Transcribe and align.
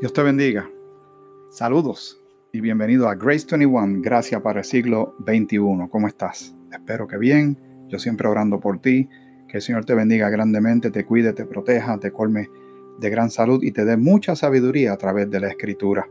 Dios 0.00 0.12
te 0.12 0.22
bendiga. 0.22 0.70
Saludos 1.50 2.22
y 2.52 2.60
bienvenido 2.60 3.08
a 3.08 3.16
Grace 3.16 3.44
21, 3.50 4.00
Gracia 4.00 4.40
para 4.40 4.60
el 4.60 4.64
siglo 4.64 5.16
XXI. 5.26 5.88
¿Cómo 5.90 6.06
estás? 6.06 6.54
Espero 6.70 7.08
que 7.08 7.18
bien. 7.18 7.58
Yo 7.88 7.98
siempre 7.98 8.28
orando 8.28 8.60
por 8.60 8.78
ti. 8.78 9.08
Que 9.48 9.56
el 9.56 9.62
Señor 9.62 9.84
te 9.84 9.96
bendiga 9.96 10.30
grandemente, 10.30 10.92
te 10.92 11.04
cuide, 11.04 11.32
te 11.32 11.46
proteja, 11.46 11.98
te 11.98 12.12
colme 12.12 12.48
de 13.00 13.10
gran 13.10 13.28
salud 13.28 13.60
y 13.64 13.72
te 13.72 13.84
dé 13.84 13.96
mucha 13.96 14.36
sabiduría 14.36 14.92
a 14.92 14.98
través 14.98 15.28
de 15.30 15.40
la 15.40 15.48
Escritura. 15.48 16.08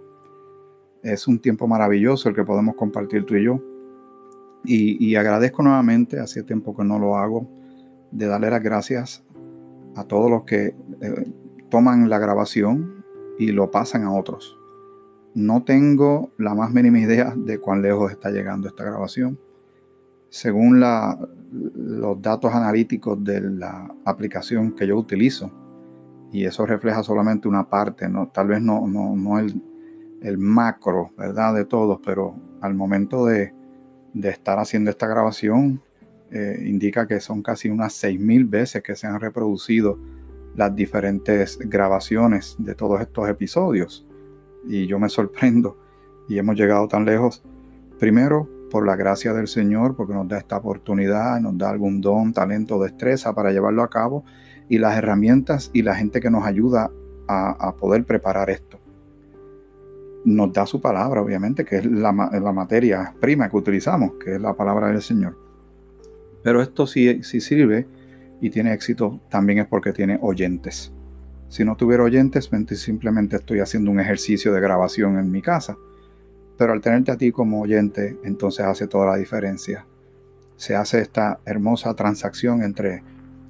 Es 1.02 1.26
un 1.26 1.40
tiempo 1.40 1.66
maravilloso 1.66 2.28
el 2.28 2.36
que 2.36 2.44
podemos 2.44 2.76
compartir 2.76 3.24
tú 3.24 3.36
y 3.36 3.46
yo. 3.46 3.62
Y, 4.66 5.16
agradezco 5.16 5.64
nuevamente, 5.64 6.20
hace 6.20 6.44
tiempo 6.44 6.76
que 6.76 6.84
no 6.84 7.00
lo 7.00 7.16
hago, 7.16 7.50
de 8.12 8.28
darle 8.28 8.50
las 8.50 8.62
gracias 8.62 9.24
a 9.96 10.04
todos 10.04 10.30
los 10.30 10.44
que 10.44 10.76
eh, 11.00 11.32
toman 11.70 12.10
la 12.10 12.20
grabación 12.20 12.97
y 13.38 13.52
lo 13.52 13.72
pasan 13.72 14.04
a 14.04 14.14
otros. 14.14 14.58
No 15.34 15.64
tengo 15.64 16.32
la 16.38 16.56
más 16.56 16.72
mínima 16.72 17.00
idea 17.00 17.34
de 17.36 17.60
cuán 17.60 17.82
lejos 17.82 18.12
está 18.12 18.32
llegando 18.32 18.68
esta 18.68 18.84
grabación. 18.84 19.40
Según 20.30 20.80
los 20.80 22.22
datos 22.22 22.54
analíticos 22.54 23.24
de 23.24 23.42
la 23.42 23.94
aplicación 24.04 24.74
que 24.74 24.88
yo 24.88 24.98
utilizo, 24.98 25.52
y 26.32 26.46
eso 26.46 26.66
refleja 26.66 27.04
solamente 27.04 27.48
una 27.48 27.70
parte, 27.70 28.10
¿no? 28.10 28.28
tal 28.28 28.48
vez 28.48 28.62
no, 28.62 29.40
el, 29.40 30.38
macro 30.38 31.12
¿verdad? 31.18 31.54
de 31.54 31.66
todos, 31.66 32.00
pero 32.04 32.36
al 32.62 32.74
momento 32.74 33.26
de, 33.26 33.54
estar 34.24 34.60
haciendo 34.60 34.90
esta 34.90 35.08
grabación, 35.08 35.82
eh, 36.32 36.64
indica 36.66 37.08
que 37.08 37.22
son 37.22 37.42
casi 37.42 37.70
unas 37.70 38.04
6.000 38.04 38.50
veces 38.50 38.84
que 38.84 38.96
se 38.96 39.08
han 39.08 39.20
reproducido 39.20 39.98
las 40.58 40.76
diferentes 40.76 41.60
grabaciones 41.60 42.56
de 42.58 42.76
todos 42.76 43.00
estos 43.00 43.30
episodios. 43.30 44.06
Y 44.68 44.88
yo 44.88 45.00
me 45.00 45.08
sorprendo 45.08 45.78
y 46.28 46.40
hemos 46.40 46.58
llegado 46.58 46.88
tan 46.88 47.06
lejos. 47.06 47.44
Primero, 48.00 48.50
por 48.72 48.86
la 48.86 48.96
gracia 48.96 49.34
del 49.34 49.48
Señor, 49.48 49.96
porque 49.96 50.14
nos 50.14 50.28
da 50.28 50.40
esta 50.40 50.58
oportunidad, 50.58 51.40
nos 51.40 51.58
da 51.58 51.70
algún 51.70 52.02
don, 52.02 52.34
talento, 52.34 52.82
destreza 52.82 53.34
para 53.34 53.52
llevarlo 53.52 53.84
a 53.84 53.90
cabo 53.90 54.26
y 54.68 54.80
las 54.80 54.98
herramientas 54.98 55.70
y 55.74 55.84
la 55.84 55.96
gente 55.96 56.20
que 56.20 56.32
nos 56.32 56.44
ayuda 56.44 56.92
a, 57.30 57.76
poder 57.76 58.04
preparar 58.04 58.50
esto. 58.50 58.80
Nos 60.26 60.52
da 60.54 60.66
su 60.66 60.82
palabra, 60.82 61.22
obviamente, 61.22 61.66
que 61.66 61.78
es 61.78 61.86
la, 61.86 62.12
la, 62.12 62.52
materia 62.52 63.14
prima 63.20 63.50
que 63.50 63.58
utilizamos, 63.58 64.14
que 64.14 64.36
es 64.36 64.42
la 64.42 64.54
palabra 64.56 64.88
del 64.88 65.02
Señor. 65.02 65.38
Pero 66.42 66.62
esto 66.62 66.88
sí, 66.88 67.22
sí 67.24 67.42
sirve 67.42 67.86
y 68.42 68.50
tiene 68.50 68.74
éxito 68.74 69.20
también 69.30 69.60
es 69.60 69.68
porque 69.68 69.94
tiene 69.94 70.20
oyentes. 70.22 70.92
Si 71.50 71.64
no 71.64 71.76
tuviera 71.76 72.04
oyentes, 72.04 72.50
simplemente 72.76 73.38
estoy 73.38 73.60
haciendo 73.60 73.90
un 73.90 74.00
ejercicio 74.00 74.54
de 74.54 74.60
grabación 74.60 75.18
en 75.18 75.32
mi 75.32 75.42
casa. 75.42 75.78
Pero 76.58 76.74
al 76.74 76.82
tenerte 76.82 77.12
a 77.12 77.18
ti 77.18 77.32
como 77.32 77.62
oyente, 77.62 78.18
entonces 78.24 78.66
hace 78.66 78.88
toda 78.88 79.06
la 79.06 79.16
diferencia. 79.16 79.86
Se 80.56 80.76
hace 80.76 81.02
esta 81.02 81.40
hermosa 81.46 81.94
transacción 81.94 82.64
entre 82.64 83.04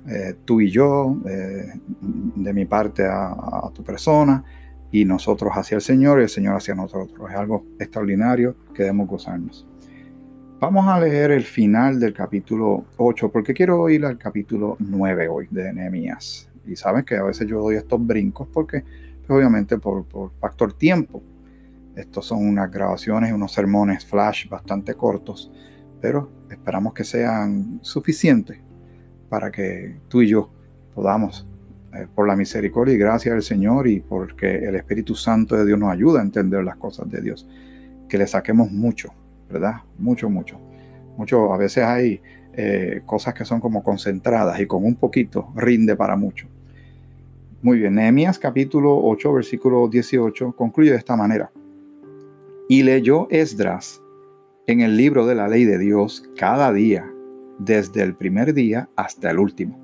eh, 0.07 0.35
tú 0.45 0.61
y 0.61 0.69
yo, 0.69 1.17
eh, 1.27 1.73
de 1.99 2.53
mi 2.53 2.65
parte 2.65 3.05
a, 3.05 3.29
a, 3.29 3.71
tu 3.73 3.83
persona, 3.83 4.43
y 4.91 5.05
nosotros 5.05 5.51
hacia 5.53 5.75
el 5.75 5.81
Señor 5.81 6.19
y 6.19 6.23
el 6.23 6.29
Señor 6.29 6.55
hacia 6.55 6.75
nosotros. 6.75 7.29
Es 7.29 7.35
algo 7.35 7.65
extraordinario 7.79 8.55
que 8.73 8.83
debemos 8.83 9.07
gozarnos. 9.07 9.65
Vamos 10.59 10.87
a 10.87 10.99
leer 10.99 11.29
el 11.29 11.43
final 11.43 11.99
del 11.99 12.13
capítulo 12.13 12.85
8 12.97 13.29
porque 13.31 13.53
quiero 13.53 13.87
ir 13.89 14.03
al 14.03 14.17
capítulo 14.17 14.75
9 14.79 15.27
hoy 15.27 15.47
de 15.51 15.71
Nehemías. 15.71 16.49
Y 16.65 16.75
sabes 16.75 17.05
que 17.05 17.15
a 17.15 17.21
veces 17.21 17.47
yo 17.47 17.61
doy 17.61 17.75
estos 17.75 18.03
brincos 18.03 18.47
porque, 18.51 18.81
pues, 18.81 19.37
obviamente, 19.37 19.77
por, 19.77 20.05
factor 20.39 20.73
tiempo. 20.73 21.21
Estos 21.95 22.25
son 22.25 22.39
unas 22.43 22.71
grabaciones, 22.71 23.33
unos 23.33 23.53
sermones 23.53 24.03
flash 24.03 24.49
bastante 24.49 24.95
cortos, 24.95 25.51
pero 26.01 26.31
esperamos 26.49 26.91
que 26.95 27.03
sean 27.03 27.77
suficientes 27.83 28.59
para 29.29 29.51
que 29.51 29.99
tú 30.07 30.23
y 30.23 30.29
yo 30.29 30.49
podamos, 30.95 31.47
eh, 31.93 32.07
por 32.15 32.27
la 32.27 32.35
misericordia 32.35 32.95
y 32.95 32.97
gracia 32.97 33.31
del 33.31 33.43
Señor 33.43 33.87
y 33.87 33.99
porque 33.99 34.55
el 34.55 34.73
Espíritu 34.73 35.13
Santo 35.13 35.55
de 35.55 35.67
Dios 35.67 35.77
nos 35.77 35.91
ayuda 35.91 36.19
a 36.19 36.23
entender 36.23 36.63
las 36.63 36.77
cosas 36.77 37.07
de 37.11 37.21
Dios, 37.21 37.47
que 38.09 38.17
le 38.17 38.25
saquemos 38.25 38.71
mucho 38.71 39.13
¿verdad? 39.49 39.81
Mucho, 39.97 40.29
mucho. 40.29 40.59
Mucho, 41.17 41.53
a 41.53 41.57
veces 41.57 41.83
hay 41.83 42.21
eh, 42.53 43.01
cosas 43.05 43.33
que 43.33 43.45
son 43.45 43.59
como 43.59 43.83
concentradas 43.83 44.59
y 44.59 44.65
con 44.65 44.83
un 44.83 44.95
poquito 44.95 45.51
rinde 45.55 45.95
para 45.95 46.15
mucho. 46.15 46.47
Muy 47.61 47.79
bien, 47.79 47.95
Nehemías 47.95 48.37
capítulo 48.39 48.99
8, 49.03 49.33
versículo 49.33 49.87
18 49.87 50.53
concluye 50.53 50.91
de 50.91 50.97
esta 50.97 51.15
manera. 51.15 51.51
Y 52.69 52.83
leyó 52.83 53.27
Esdras 53.29 54.01
en 54.67 54.81
el 54.81 54.97
libro 54.97 55.25
de 55.25 55.35
la 55.35 55.47
ley 55.47 55.65
de 55.65 55.79
Dios 55.79 56.29
cada 56.37 56.71
día, 56.73 57.09
desde 57.57 58.03
el 58.03 58.15
primer 58.15 58.53
día 58.53 58.89
hasta 58.95 59.31
el 59.31 59.39
último. 59.39 59.79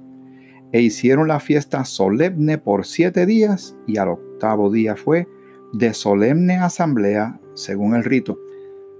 E 0.71 0.81
hicieron 0.81 1.27
la 1.27 1.39
fiesta 1.39 1.85
solemne 1.85 2.57
por 2.57 2.85
siete 2.85 3.25
días 3.25 3.75
y 3.87 3.97
al 3.97 4.09
octavo 4.09 4.71
día 4.71 4.95
fue 4.95 5.27
de 5.73 5.93
solemne 5.93 6.57
asamblea 6.57 7.39
según 7.53 7.95
el 7.95 8.03
rito 8.03 8.39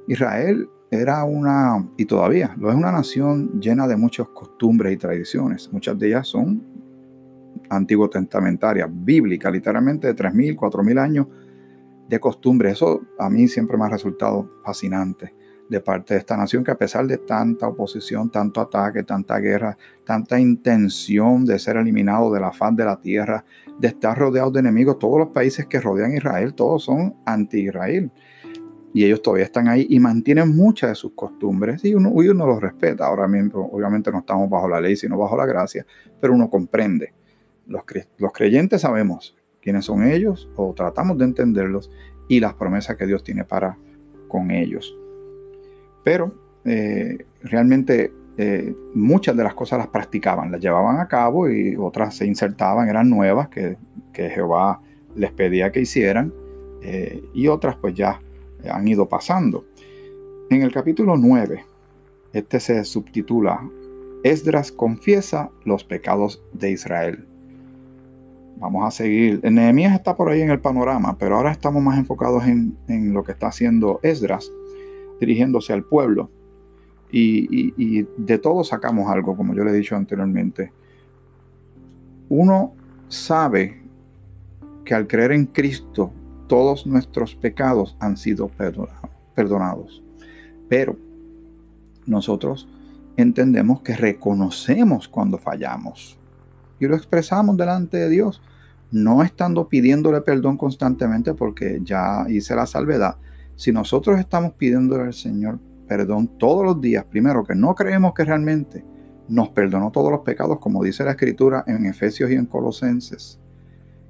Israel 0.08 0.70
era 0.92 1.24
una, 1.24 1.88
y 1.98 2.06
todavía 2.06 2.54
lo 2.58 2.70
es 2.70 2.76
una 2.76 2.92
nación 2.92 3.60
llena 3.60 3.88
de 3.88 3.98
muchas 3.98 4.28
costumbres 4.28 4.94
y 4.94 4.98
tradiciones. 4.98 5.72
Muchas 5.72 5.98
de 5.98 6.08
ellas 6.08 6.28
son 6.28 6.64
antiguo 7.70 8.10
testamentarias, 8.10 8.90
bíblicas, 8.92 9.52
literalmente 9.52 10.08
de 10.08 10.16
3.000, 10.16 10.56
4.000 10.56 11.00
años 11.00 11.28
de 12.08 12.20
costumbres. 12.20 12.74
Eso 12.74 13.02
a 13.18 13.30
mí 13.30 13.48
siempre 13.48 13.78
me 13.78 13.86
ha 13.86 13.90
resultado 13.90 14.48
fascinante 14.64 15.34
de 15.70 15.80
parte 15.80 16.14
de 16.14 16.20
esta 16.20 16.38
nación 16.38 16.64
que 16.64 16.72
a 16.72 16.78
pesar 16.78 17.08
de 17.08 17.18
tanta 17.18 17.68
oposición, 17.68 18.30
tanto 18.30 18.62
ataque, 18.62 19.02
tanta 19.04 19.40
guerra, 19.40 19.78
tanta 20.04 20.40
intención 20.40 21.46
de 21.46 21.58
ser 21.58 21.78
eliminado 21.78 22.32
de 22.32 22.40
la 22.40 22.52
faz 22.52 22.76
de 22.76 22.86
la 22.86 23.00
tierra, 23.00 23.44
de 23.80 23.88
estar 23.88 24.16
rodeado 24.16 24.52
de 24.52 24.60
enemigos, 24.60 25.00
todos 25.00 25.18
los 25.18 25.30
países 25.30 25.66
que 25.66 25.80
rodean 25.80 26.16
Israel, 26.16 26.54
todos 26.54 26.84
son 26.84 27.16
anti-Israel 27.26 28.12
y 28.94 29.04
ellos 29.04 29.22
todavía 29.22 29.46
están 29.46 29.68
ahí 29.68 29.88
y 29.90 30.00
mantienen 30.00 30.56
muchas 30.56 30.92
de 30.92 30.96
sus 30.96 31.14
costumbres 31.14 31.84
y 31.84 31.96
uno, 31.96 32.10
uno 32.10 32.46
los 32.46 32.62
respeta. 32.62 33.08
Ahora 33.08 33.28
mismo, 33.28 33.70
obviamente 33.72 34.12
no 34.12 34.20
estamos 34.20 34.50
bajo 34.50 34.70
la 34.70 34.80
ley, 34.80 34.96
sino 34.96 35.18
bajo 35.18 35.36
la 35.36 35.46
gracia, 35.46 35.86
pero 36.22 36.34
uno 36.34 36.50
comprende. 36.50 37.14
Los, 37.66 37.84
los 38.18 38.32
creyentes 38.32 38.82
sabemos 38.82 39.36
quiénes 39.62 39.86
son 39.86 40.04
ellos 40.04 40.50
o 40.56 40.74
tratamos 40.74 41.18
de 41.18 41.26
entenderlos 41.26 41.90
y 42.28 42.40
las 42.40 42.54
promesas 42.54 42.96
que 42.96 43.08
Dios 43.08 43.24
tiene 43.24 43.44
para 43.44 43.78
con 44.28 44.52
ellos. 44.52 44.96
Pero 46.04 46.60
eh, 46.66 47.26
realmente 47.42 48.14
eh, 48.38 48.76
muchas 48.94 49.36
de 49.36 49.44
las 49.44 49.56
cosas 49.56 49.80
las 49.80 49.88
practicaban, 49.88 50.52
las 50.52 50.62
llevaban 50.62 51.00
a 51.00 51.08
cabo 51.08 51.50
y 51.50 51.76
otras 51.78 52.16
se 52.16 52.26
insertaban, 52.26 52.90
eran 52.90 53.10
nuevas 53.10 53.48
que, 53.50 53.78
que 54.12 54.30
Jehová 54.30 54.82
les 55.16 55.32
pedía 55.32 55.72
que 55.72 55.82
hicieran 55.82 56.34
eh, 56.82 57.24
y 57.34 57.48
otras 57.48 57.76
pues 57.78 57.94
ya 57.94 58.20
han 58.70 58.88
ido 58.88 59.08
pasando. 59.08 59.66
En 60.50 60.62
el 60.62 60.72
capítulo 60.72 61.18
9, 61.18 61.66
este 62.34 62.60
se 62.60 62.84
subtitula 62.84 63.62
Esdras 64.24 64.72
confiesa 64.72 65.52
los 65.66 65.84
pecados 65.84 66.42
de 66.54 66.72
Israel. 66.72 67.28
Vamos 68.58 68.88
a 68.88 68.92
seguir. 68.92 69.42
Nehemías 69.44 69.94
está 69.94 70.16
por 70.16 70.30
ahí 70.30 70.42
en 70.42 70.50
el 70.50 70.62
panorama, 70.62 71.18
pero 71.18 71.36
ahora 71.36 71.52
estamos 71.52 71.84
más 71.84 71.98
enfocados 71.98 72.46
en, 72.46 73.14
lo 73.14 73.24
que 73.24 73.34
está 73.34 73.48
haciendo 73.48 74.00
Esdras, 74.02 74.50
dirigiéndose 75.20 75.74
al 75.74 75.84
pueblo. 75.84 76.30
Y, 77.12 77.74
y 77.78 78.08
de 78.18 78.38
todo 78.40 78.64
sacamos 78.64 79.10
algo, 79.10 79.36
como 79.36 79.54
yo 79.54 79.64
le 79.64 79.72
he 79.72 79.76
dicho 79.76 79.96
anteriormente. 79.96 80.72
Uno 82.30 82.74
sabe 83.10 83.84
que 84.86 84.96
al 84.96 85.08
creer 85.08 85.34
en 85.34 85.46
Cristo 85.46 86.12
todos 86.48 86.86
nuestros 86.86 87.36
pecados 87.36 87.96
han 88.00 88.18
sido 88.18 88.50
perdonados. 89.36 90.04
Pero 90.70 90.98
nosotros 92.06 92.68
entendemos 93.18 93.82
que 93.82 93.96
reconocemos 93.96 95.08
cuando 95.08 95.38
fallamos 95.38 96.18
y 96.80 96.88
lo 96.88 96.96
expresamos 96.96 97.56
delante 97.56 97.98
de 97.98 98.10
Dios, 98.10 98.42
no 98.92 99.24
estando 99.24 99.70
pidiéndole 99.70 100.22
perdón 100.22 100.58
constantemente 100.58 101.34
porque 101.34 101.80
ya 101.84 102.26
hice 102.28 102.56
la 102.56 102.66
salvedad. 102.66 103.18
Si 103.56 103.72
nosotros 103.72 104.20
estamos 104.20 104.54
pidiéndole 104.54 105.04
al 105.04 105.14
Señor 105.14 105.60
perdón 105.88 106.38
todos 106.38 106.66
los 106.66 106.82
días, 106.82 107.06
primero 107.06 107.44
que 107.44 107.56
no 107.56 107.76
creemos 107.76 108.14
que 108.14 108.26
realmente 108.26 108.84
nos 109.28 109.50
perdonó 109.50 109.92
todos 109.92 110.12
los 110.12 110.22
pecados, 110.22 110.60
como 110.60 110.84
dice 110.84 111.04
la 111.04 111.12
Escritura 111.12 111.64
en 111.68 111.86
Efesios 111.86 112.30
y 112.32 112.34
en 112.34 112.46
Colosenses, 112.46 113.40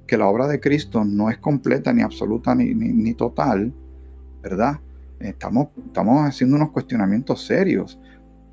que 0.06 0.16
la 0.18 0.28
obra 0.28 0.46
de 0.46 0.60
Cristo 0.60 1.04
no 1.04 1.30
es 1.30 1.38
completa 1.38 1.92
ni 1.92 2.02
absoluta 2.02 2.54
ni, 2.54 2.74
ni, 2.74 3.14
total, 3.14 3.72
¿verdad? 4.42 4.80
Estamos, 5.18 5.68
estamos 5.86 6.28
haciendo 6.28 6.56
unos 6.56 6.70
cuestionamientos 6.70 7.46
serios. 7.46 7.98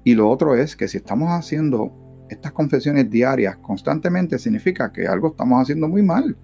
Y 0.04 0.16
lo 0.16 0.30
otro 0.30 0.56
es 0.56 0.76
que 0.76 0.88
si 0.88 0.98
estamos 0.98 1.30
haciendo 1.30 2.26
estas 2.30 2.54
confesiones 2.54 3.10
diarias 3.10 3.58
constantemente, 3.58 4.40
significa 4.40 4.92
que 4.92 5.08
algo 5.08 5.30
estamos 5.30 5.62
haciendo 5.62 5.88
muy 5.88 6.02
mal. 6.02 6.38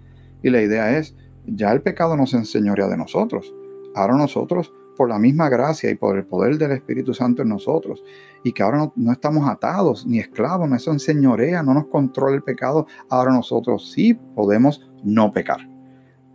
Y 0.44 0.50
la 0.50 0.62
idea 0.62 0.98
es 0.98 1.16
ya 1.46 1.72
el 1.72 1.82
pecado 1.82 2.18
no 2.18 2.28
se 2.28 2.38
enseñorea 2.38 2.88
de 2.88 2.98
nosotros. 2.98 3.54
Ahora 3.96 4.16
nosotros, 4.18 4.74
por 4.98 5.08
la 5.08 5.20
misma 5.20 5.48
gracia 5.48 5.90
y 5.90 5.96
por 5.96 6.18
el 6.18 6.26
poder 6.26 6.58
del 6.58 6.72
Espíritu 6.72 7.14
Santo 7.14 7.44
en 7.44 7.50
nosotros, 7.50 8.04
y 8.44 8.52
que 8.52 8.64
ahora 8.64 8.92
no, 8.96 9.12
estamos 9.12 9.48
atados 9.48 10.06
ni 10.06 10.20
esclavos, 10.20 10.68
no 10.68 10.76
eso 10.76 10.92
enseñorea, 10.92 11.64
no 11.64 11.74
nos 11.74 11.88
controla 11.88 12.36
el 12.36 12.44
pecado, 12.44 12.88
ahora 13.10 13.32
nosotros 13.32 13.92
sí 13.92 14.14
podemos 14.14 14.90
no 15.04 15.32
pecar. 15.32 15.70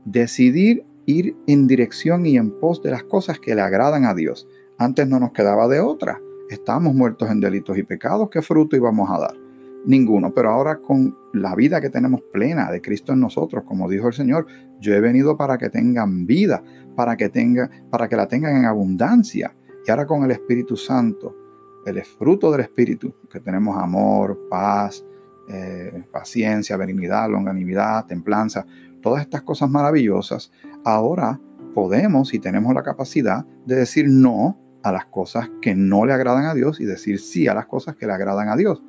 Decidir 0.05 0.87
ir 1.07 1.37
en 1.47 1.67
dirección 1.67 2.25
y 2.27 2.37
en 2.37 2.51
pos 2.61 2.83
de 2.83 2.93
las 2.93 3.03
cosas 3.05 3.39
que 3.41 3.55
le 3.55 3.61
agradan 3.61 4.05
a 4.05 4.15
Dios. 4.15 4.47
Antes 4.79 5.09
no 5.09 5.19
nos 5.19 5.33
quedaba 5.33 5.69
de 5.69 5.81
otra. 5.81 6.21
Estamos 6.49 6.95
muertos 6.95 7.31
en 7.31 7.41
delitos 7.41 7.77
y 7.77 7.83
pecados. 7.83 8.31
¿Qué 8.31 8.41
fruto 8.41 8.77
íbamos 8.77 9.11
a 9.11 9.19
dar? 9.19 9.42
Ninguno. 9.85 10.33
Pero 10.33 10.51
ahora 10.51 10.79
con 10.79 11.17
la 11.33 11.55
vida 11.55 11.81
que 11.81 11.91
tenemos 11.91 12.23
plena 12.33 12.71
de 12.71 12.81
Cristo 12.81 13.13
en 13.13 13.21
nosotros, 13.21 13.65
como 13.65 13.89
dijo 13.89 14.09
el 14.09 14.15
Señor, 14.15 14.47
yo 14.81 14.95
he 14.95 15.01
venido 15.01 15.37
para 15.37 15.59
que 15.59 15.71
tengan 15.71 16.27
vida, 16.27 16.63
para 16.95 17.17
que, 17.17 17.29
tenga, 17.29 17.71
para 17.91 18.09
que 18.09 18.17
la 18.17 18.29
tengan 18.29 18.57
en 18.57 18.65
abundancia. 18.65 19.55
Y 19.87 19.91
ahora 19.91 20.07
con 20.07 20.23
el 20.25 20.31
Espíritu 20.31 20.77
Santo, 20.77 21.37
el 21.85 22.03
fruto 22.05 22.51
del 22.53 22.61
Espíritu, 22.61 23.15
que 23.31 23.41
tenemos 23.41 23.77
amor, 23.77 24.39
paz, 24.49 25.05
eh, 25.49 26.05
paciencia, 26.13 26.77
benignidad, 26.77 27.29
longanimidad, 27.29 28.07
templanza, 28.07 28.65
todas 29.01 29.23
estas 29.23 29.43
cosas 29.43 29.69
maravillosas, 29.69 30.53
ahora 30.85 31.41
podemos 31.75 32.33
y 32.35 32.39
tenemos 32.39 32.73
la 32.75 32.83
capacidad 32.83 33.45
de 33.67 33.77
decir 33.77 34.07
no 34.09 34.59
a 34.83 34.93
las 34.93 35.07
cosas 35.07 35.51
que 35.61 35.75
no 35.75 36.05
le 36.05 36.13
agradan 36.13 36.47
a 36.47 36.55
Dios 36.55 36.81
y 36.81 36.85
decir 36.85 37.19
sí 37.19 37.49
a 37.49 37.55
las 37.55 37.67
cosas 37.67 37.97
que 37.97 38.07
le 38.07 38.13
agradan 38.13 38.49
a 38.49 38.57
Dios. 38.57 38.83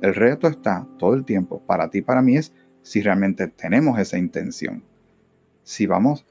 El 0.00 0.14
reto 0.14 0.48
está 0.48 0.86
todo 0.98 1.14
el 1.14 1.24
tiempo 1.24 1.62
para 1.66 1.88
ti 1.88 2.02
para 2.02 2.22
mí 2.22 2.36
es 2.36 2.52
si 2.82 3.00
realmente 3.00 3.48
tenemos 3.48 3.98
esa 3.98 4.18
intención. 4.18 4.84
Si 5.62 5.86
vamos 5.86 6.26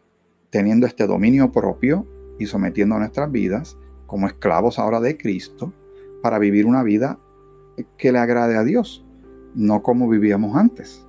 teniendo 0.49 0.85
este 0.85 1.07
dominio 1.07 1.51
propio 1.51 2.07
y 2.37 2.45
sometiendo 2.45 2.97
nuestras 2.99 3.31
vidas 3.31 3.77
como 4.05 4.27
esclavos 4.27 4.77
ahora 4.77 4.99
de 4.99 5.17
Cristo 5.17 5.73
para 6.21 6.37
vivir 6.37 6.67
una 6.67 6.83
vida 6.83 7.17
que 7.97 8.11
le 8.11 8.19
agrade 8.19 8.55
a 8.55 8.63
Dios, 8.63 9.03
no 9.55 9.81
como 9.81 10.07
vivíamos 10.07 10.55
antes. 10.55 11.05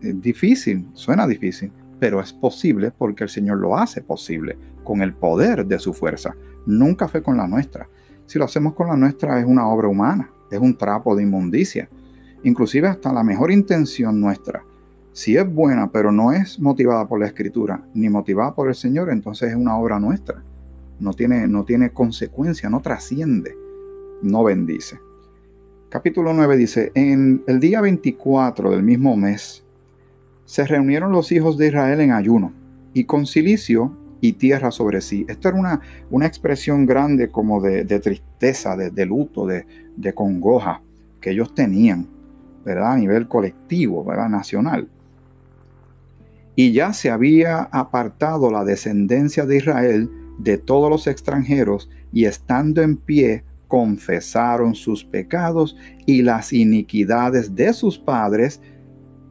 Es 0.00 0.20
difícil, 0.20 0.90
suena 0.92 1.26
difícil, 1.26 1.72
pero 1.98 2.20
es 2.20 2.34
posible 2.34 2.90
porque 2.90 3.24
el 3.24 3.30
Señor 3.30 3.58
lo 3.58 3.78
hace 3.78 4.02
posible 4.02 4.58
con 4.82 5.00
el 5.00 5.14
poder 5.14 5.64
de 5.64 5.78
su 5.78 5.94
fuerza. 5.94 6.36
Nunca 6.66 7.08
fue 7.08 7.22
con 7.22 7.38
la 7.38 7.48
nuestra. 7.48 7.88
Si 8.26 8.38
lo 8.38 8.44
hacemos 8.44 8.74
con 8.74 8.88
la 8.88 8.96
nuestra 8.96 9.40
es 9.40 9.46
una 9.46 9.66
obra 9.66 9.88
humana, 9.88 10.30
es 10.50 10.58
un 10.58 10.76
trapo 10.76 11.14
de 11.16 11.22
inmundicia. 11.22 11.88
Inclusive 12.42 12.88
hasta 12.88 13.12
la 13.12 13.22
mejor 13.22 13.50
intención 13.50 14.20
nuestra, 14.20 14.62
si 15.12 15.36
es 15.36 15.48
buena 15.48 15.90
pero 15.92 16.10
no 16.10 16.32
es 16.32 16.58
motivada 16.58 17.06
por 17.06 17.20
la 17.20 17.26
escritura 17.26 17.86
ni 17.94 18.08
motivada 18.08 18.54
por 18.54 18.68
el 18.68 18.74
Señor, 18.74 19.10
entonces 19.10 19.50
es 19.50 19.56
una 19.56 19.78
obra 19.78 20.00
nuestra. 20.00 20.42
No 20.98 21.12
tiene, 21.12 21.46
no 21.48 21.64
tiene 21.64 21.90
consecuencia, 21.90 22.68
no 22.68 22.80
trasciende, 22.80 23.56
no 24.22 24.44
bendice. 24.44 24.98
Capítulo 25.88 26.34
9 26.34 26.56
dice, 26.56 26.90
en 26.94 27.44
el 27.46 27.60
día 27.60 27.80
24 27.80 28.70
del 28.70 28.82
mismo 28.82 29.16
mes, 29.16 29.64
se 30.44 30.66
reunieron 30.66 31.12
los 31.12 31.30
hijos 31.30 31.56
de 31.56 31.68
Israel 31.68 32.00
en 32.00 32.10
ayuno 32.10 32.52
y 32.92 33.04
con 33.04 33.26
silicio 33.26 33.96
y 34.26 34.32
tierra 34.32 34.70
sobre 34.70 35.02
sí. 35.02 35.26
Esto 35.28 35.48
era 35.48 35.58
una, 35.58 35.80
una 36.10 36.24
expresión 36.24 36.86
grande 36.86 37.28
como 37.28 37.60
de, 37.60 37.84
tristeza, 38.00 38.74
de, 38.74 39.04
luto, 39.04 39.46
de, 39.46 39.66
de, 39.96 40.14
congoja 40.14 40.80
que 41.20 41.32
ellos 41.32 41.54
tenían, 41.54 42.08
¿verdad? 42.64 42.92
A 42.92 42.96
nivel 42.96 43.28
colectivo, 43.28 44.02
¿verdad? 44.02 44.30
Nacional. 44.30 44.88
Y 46.56 46.72
ya 46.72 46.94
se 46.94 47.10
había 47.10 47.64
apartado 47.64 48.50
la 48.50 48.64
descendencia 48.64 49.44
de 49.44 49.58
Israel 49.58 50.10
de 50.38 50.56
todos 50.56 50.88
los 50.88 51.06
extranjeros 51.06 51.90
y 52.10 52.24
estando 52.24 52.80
en 52.80 52.96
pie 52.96 53.44
confesaron 53.68 54.74
sus 54.74 55.04
pecados 55.04 55.76
y 56.06 56.22
las 56.22 56.54
iniquidades 56.54 57.54
de 57.54 57.74
sus 57.74 57.98
padres 57.98 58.62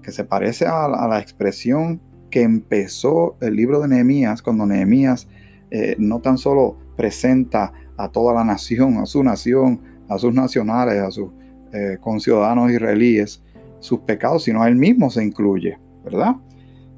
que 0.04 0.12
se 0.12 0.24
parece 0.24 0.68
a, 0.68 0.88
la 0.88 1.20
expresión 1.20 2.00
que 2.34 2.42
empezó 2.42 3.38
el 3.42 3.56
libro 3.56 3.80
de 3.80 3.88
Nehemías, 3.88 4.42
cuando 4.42 4.66
Nehemías 4.66 5.28
eh, 5.70 5.96
no 6.00 6.20
tan 6.20 6.40
solo 6.40 6.80
presenta 6.98 7.72
a 7.96 8.10
toda 8.10 8.34
la 8.34 8.44
nación, 8.44 8.98
a 8.98 9.06
su 9.06 9.24
nación, 9.24 9.82
a 10.10 10.18
sus 10.18 10.34
nacionales, 10.34 11.00
a 11.00 11.12
sus 11.12 11.30
eh, 11.74 12.00
conciudadanos 12.02 12.72
israelíes, 12.72 13.44
sus 13.78 14.00
pecados, 14.00 14.46
sino 14.46 14.64
a 14.64 14.68
él 14.68 14.76
mismo 14.76 15.12
se 15.12 15.24
incluye, 15.24 15.78
¿verdad? 16.04 16.38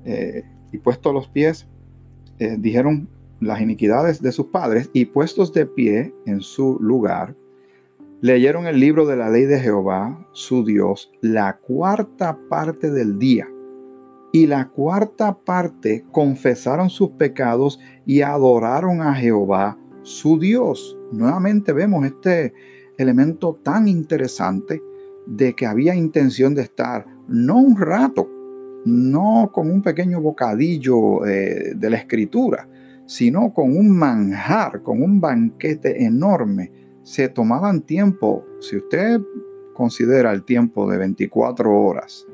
Eh, 0.06 0.44
y 0.72 0.78
puestos 0.78 1.14
los 1.14 1.28
pies, 1.28 1.68
dijeron 2.58 3.10
las 3.42 3.60
iniquidades 3.60 4.22
de 4.22 4.32
sus 4.32 4.46
padres 4.46 4.90
y 4.94 5.04
puestos 5.04 5.52
de 5.52 5.66
pie 5.66 6.14
en 6.26 6.40
su 6.40 6.78
lugar, 6.80 7.36
leyeron 8.22 8.68
el 8.68 8.80
libro 8.80 9.06
de 9.06 9.18
la 9.18 9.30
ley 9.30 9.44
de 9.44 9.60
Jehová, 9.60 10.26
su 10.32 10.64
Dios, 10.64 11.12
la 11.20 11.58
cuarta 11.58 12.38
parte 12.50 12.90
del 12.90 13.20
día. 13.20 13.50
Y 14.36 14.48
la 14.48 14.68
cuarta 14.68 15.34
parte 15.34 16.04
confesaron 16.12 16.90
sus 16.90 17.12
pecados 17.12 17.80
y 18.06 18.20
adoraron 18.20 19.02
a 19.02 19.16
Jehová, 19.16 19.78
su 20.02 20.38
Dios. 20.38 20.98
Nuevamente 21.14 21.72
vemos 21.72 22.06
este 22.06 22.54
elemento 22.98 23.58
tan 23.64 23.88
interesante 23.88 24.82
de 25.26 25.54
que 25.54 25.66
había 25.66 25.96
intención 25.96 26.54
de 26.54 26.64
estar 26.64 27.06
no 27.30 27.60
un 27.60 27.78
rato, 27.78 28.30
no 28.84 29.52
con 29.54 29.72
un 29.72 29.82
pequeño 29.82 30.20
bocadillo 30.20 31.26
eh, 31.26 31.72
de 31.74 31.90
la 31.90 31.96
escritura, 31.96 32.68
sino 33.06 33.54
con 33.54 33.78
un 33.78 33.90
manjar, 33.90 34.82
con 34.82 35.02
un 35.02 35.22
banquete 35.22 36.04
enorme 36.04 36.74
se 37.04 37.30
tomaban 37.30 37.84
tiempo, 37.84 38.44
si 38.60 38.76
usted 38.76 39.22
considera 39.74 40.34
el 40.34 40.44
tiempo 40.44 40.92
de 40.92 40.98
24 40.98 41.74
horas 41.74 42.28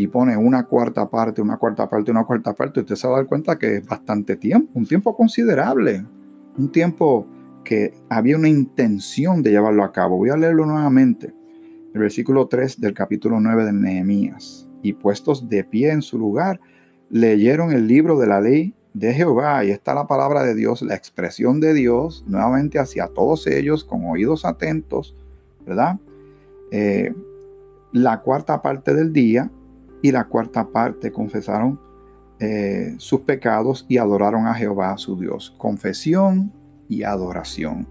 y 0.00 0.06
pone 0.06 0.34
una 0.34 0.64
cuarta 0.64 1.10
parte, 1.10 1.42
una 1.42 1.58
cuarta 1.58 1.86
parte, 1.86 2.10
una 2.10 2.24
cuarta 2.24 2.54
parte, 2.54 2.80
usted 2.80 2.94
se 2.94 3.06
va 3.06 3.14
a 3.14 3.16
dar 3.18 3.26
cuenta 3.26 3.58
que 3.58 3.76
es 3.76 3.86
bastante 3.86 4.34
tiempo, 4.36 4.70
un 4.72 4.86
tiempo 4.86 5.14
considerable, 5.14 6.06
un 6.56 6.72
tiempo 6.72 7.26
que 7.64 7.92
había 8.08 8.38
una 8.38 8.48
intención 8.48 9.42
de 9.42 9.50
llevarlo 9.50 9.84
a 9.84 9.92
cabo. 9.92 10.16
Voy 10.16 10.30
a 10.30 10.38
leerlo 10.38 10.64
nuevamente. 10.64 11.34
El 11.92 12.00
versículo 12.00 12.46
3 12.46 12.80
del 12.80 12.94
capítulo 12.94 13.40
9 13.40 13.66
de 13.66 13.72
Nehemías. 13.74 14.66
Y 14.80 14.94
puestos 14.94 15.50
de 15.50 15.64
pie 15.64 15.90
en 15.90 16.00
su 16.00 16.18
lugar, 16.18 16.60
leyeron 17.10 17.70
el 17.72 17.86
libro 17.86 18.18
de 18.18 18.26
la 18.26 18.40
ley 18.40 18.74
de 18.94 19.12
Jehová, 19.12 19.62
y 19.66 19.70
está 19.70 19.92
la 19.92 20.06
palabra 20.06 20.44
de 20.44 20.54
Dios, 20.54 20.80
la 20.80 20.94
expresión 20.94 21.60
de 21.60 21.74
Dios, 21.74 22.24
nuevamente 22.26 22.78
hacia 22.78 23.08
todos 23.08 23.46
ellos, 23.46 23.84
con 23.84 24.06
oídos 24.06 24.46
atentos, 24.46 25.14
¿verdad? 25.66 25.98
Eh, 26.70 27.12
la 27.92 28.22
cuarta 28.22 28.62
parte 28.62 28.94
del 28.94 29.12
día 29.12 29.50
y 30.02 30.12
la 30.12 30.24
cuarta 30.24 30.68
parte 30.68 31.12
confesaron 31.12 31.78
eh, 32.38 32.94
sus 32.96 33.20
pecados 33.20 33.84
y 33.88 33.98
adoraron 33.98 34.46
a 34.46 34.54
Jehová 34.54 34.96
su 34.96 35.18
Dios. 35.18 35.54
Confesión 35.58 36.52
y 36.88 37.02
adoración 37.02 37.86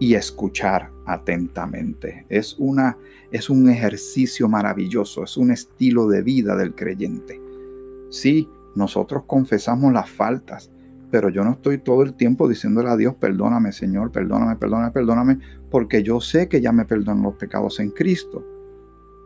y 0.00 0.14
escuchar 0.14 0.90
atentamente. 1.06 2.26
Es, 2.28 2.56
una, 2.58 2.96
es 3.30 3.50
un 3.50 3.68
ejercicio 3.68 4.48
maravilloso, 4.48 5.24
es 5.24 5.36
un 5.36 5.50
estilo 5.50 6.08
de 6.08 6.22
vida 6.22 6.56
del 6.56 6.74
creyente. 6.74 7.40
Sí, 8.10 8.48
nosotros 8.74 9.24
confesamos 9.26 9.92
las 9.92 10.08
faltas, 10.10 10.70
pero 11.10 11.28
yo 11.28 11.44
no 11.44 11.52
estoy 11.52 11.78
todo 11.78 12.02
el 12.02 12.14
tiempo 12.14 12.48
diciéndole 12.48 12.88
a 12.88 12.96
Dios, 12.96 13.14
perdóname 13.14 13.72
Señor, 13.72 14.10
perdóname, 14.10 14.56
perdóname, 14.56 14.90
perdóname, 14.90 15.38
porque 15.70 16.02
yo 16.02 16.20
sé 16.20 16.48
que 16.48 16.60
ya 16.60 16.72
me 16.72 16.84
perdonan 16.84 17.22
los 17.22 17.34
pecados 17.34 17.78
en 17.78 17.90
Cristo. 17.90 18.44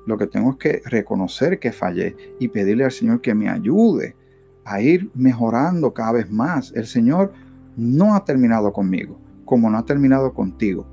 Lo 0.07 0.17
que 0.17 0.27
tengo 0.27 0.53
es 0.53 0.57
que 0.57 0.83
reconocer 0.85 1.59
que 1.59 1.73
fallé 1.73 2.17
y 2.39 2.49
pedirle 2.49 2.85
al 2.85 2.93
Señor 2.93 3.21
que 3.21 3.35
me 3.35 3.49
ayude 3.49 4.17
a 4.65 4.81
ir 4.81 5.11
mejorando 5.15 5.93
cada 5.93 6.13
vez 6.13 6.31
más. 6.31 6.73
El 6.75 6.87
Señor 6.87 7.33
no 7.77 8.15
ha 8.15 8.25
terminado 8.25 8.73
conmigo, 8.73 9.19
como 9.45 9.69
no 9.69 9.79
ha 9.79 9.85
terminado 9.85 10.33
contigo. 10.33 10.87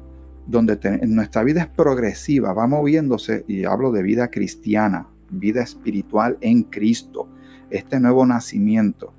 Donde 0.46 0.78
nuestra 1.08 1.44
vida 1.44 1.62
es 1.62 1.68
progresiva, 1.68 2.54
va 2.54 2.68
moviéndose, 2.68 3.46
y 3.48 3.64
hablo 3.64 3.92
de 3.92 4.04
vida 4.04 4.30
cristiana, 4.30 5.08
vida 5.30 5.62
espiritual 5.62 6.38
en 6.42 6.64
Cristo 6.64 7.30
este 7.70 8.00
nuevo 8.00 8.26
nacimiento. 8.26 9.14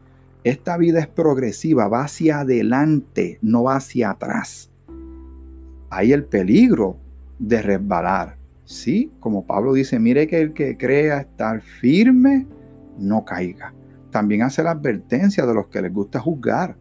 Esta 0.44 0.76
vida 0.76 1.00
es 1.00 1.08
progresiva, 1.08 1.88
va 1.88 2.02
hacia 2.02 2.40
adelante, 2.40 3.38
no 3.42 3.64
va 3.64 3.76
hacia 3.76 4.10
atrás. 4.10 4.70
Hay 5.90 6.12
el 6.12 6.24
peligro 6.24 6.98
de 7.38 7.62
resbalar. 7.62 8.36
Sí, 8.64 9.12
como 9.20 9.46
Pablo 9.46 9.74
dice, 9.74 9.98
mire 9.98 10.26
que 10.26 10.40
el 10.40 10.52
que 10.54 10.76
crea 10.76 11.20
estar 11.20 11.60
firme, 11.60 12.46
no 12.98 13.24
caiga. 13.24 13.74
También 14.10 14.42
hace 14.42 14.62
la 14.62 14.70
advertencia 14.70 15.44
de 15.44 15.54
los 15.54 15.66
que 15.66 15.82
les 15.82 15.92
gusta 15.92 16.20
juzgar, 16.20 16.76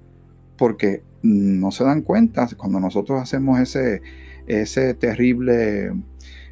porque 0.57 1.03
no 1.21 1.71
se 1.71 1.83
dan 1.83 2.01
cuenta 2.01 2.47
cuando 2.55 2.79
nosotros 2.79 3.21
hacemos 3.21 3.59
ese, 3.59 4.01
ese 4.47 4.93
terrible, 4.93 5.93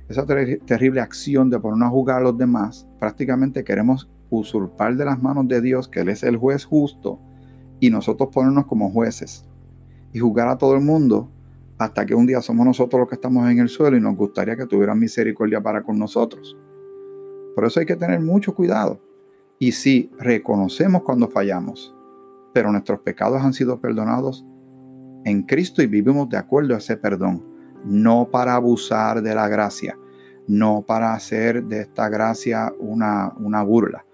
esa 0.10 0.26
terrible 0.26 1.02
acción 1.02 1.50
de 1.50 1.60
ponernos 1.60 1.88
a 1.88 1.92
juzgar 1.92 2.18
a 2.18 2.22
los 2.22 2.38
demás, 2.38 2.88
prácticamente 3.00 3.64
queremos 3.64 4.10
usurpar 4.30 4.96
de 4.96 5.06
las 5.06 5.22
manos 5.22 5.48
de 5.48 5.62
Dios, 5.62 5.88
que 5.88 6.02
Él 6.02 6.10
es 6.10 6.24
el 6.24 6.38
juez 6.38 6.66
justo, 6.66 7.20
y 7.80 7.90
nosotros 7.90 8.30
ponernos 8.32 8.66
como 8.66 8.92
jueces 8.92 9.46
y 10.14 10.20
juzgar 10.20 10.48
a 10.48 10.58
todo 10.58 10.76
el 10.76 10.82
mundo 10.82 11.32
hasta 11.84 12.06
que 12.06 12.14
un 12.14 12.28
día 12.28 12.42
somos 12.42 12.64
nosotros 12.64 13.00
los 13.00 13.10
que 13.10 13.16
estamos 13.16 13.50
en 13.50 13.58
el 13.58 13.68
suelo 13.68 13.98
y 13.98 14.02
nos 14.02 14.16
gustaría 14.16 14.56
que 14.56 14.68
tuvieran 14.68 15.00
misericordia 15.00 15.62
para 15.62 15.82
con 15.82 15.98
nosotros. 15.98 16.56
Por 17.56 17.66
eso 17.66 17.80
hay 17.80 17.88
que 17.88 17.96
tener 17.96 18.20
mucho 18.20 18.54
cuidado. 18.54 19.02
Y 19.58 19.72
si 19.72 20.12
reconocemos 20.20 21.02
cuando 21.02 21.28
fallamos, 21.28 21.96
pero 22.54 22.72
nuestros 22.72 23.00
pecados 23.00 23.42
han 23.42 23.54
sido 23.54 23.82
perdonados 23.82 24.46
en 25.26 25.42
Cristo 25.42 25.82
y 25.82 25.88
vivimos 25.88 26.30
de 26.30 26.38
acuerdo 26.38 26.76
a 26.76 26.78
ese 26.78 26.98
perdón, 26.98 27.44
no 27.84 28.30
para 28.30 28.54
abusar 28.54 29.24
de 29.24 29.34
la 29.34 29.48
gracia, 29.48 29.98
no 30.48 30.84
para 30.88 31.16
hacer 31.16 31.64
de 31.64 31.82
esta 31.82 32.10
gracia 32.10 32.72
una, 32.78 33.34
una 33.40 33.64
burla, 33.64 34.06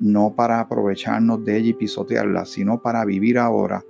no 0.00 0.34
para 0.34 0.58
aprovecharnos 0.58 1.44
de 1.44 1.56
ella 1.56 1.68
y 1.68 1.74
pisotearla, 1.74 2.46
sino 2.46 2.82
para 2.82 3.04
vivir 3.04 3.38
ahora 3.38 3.84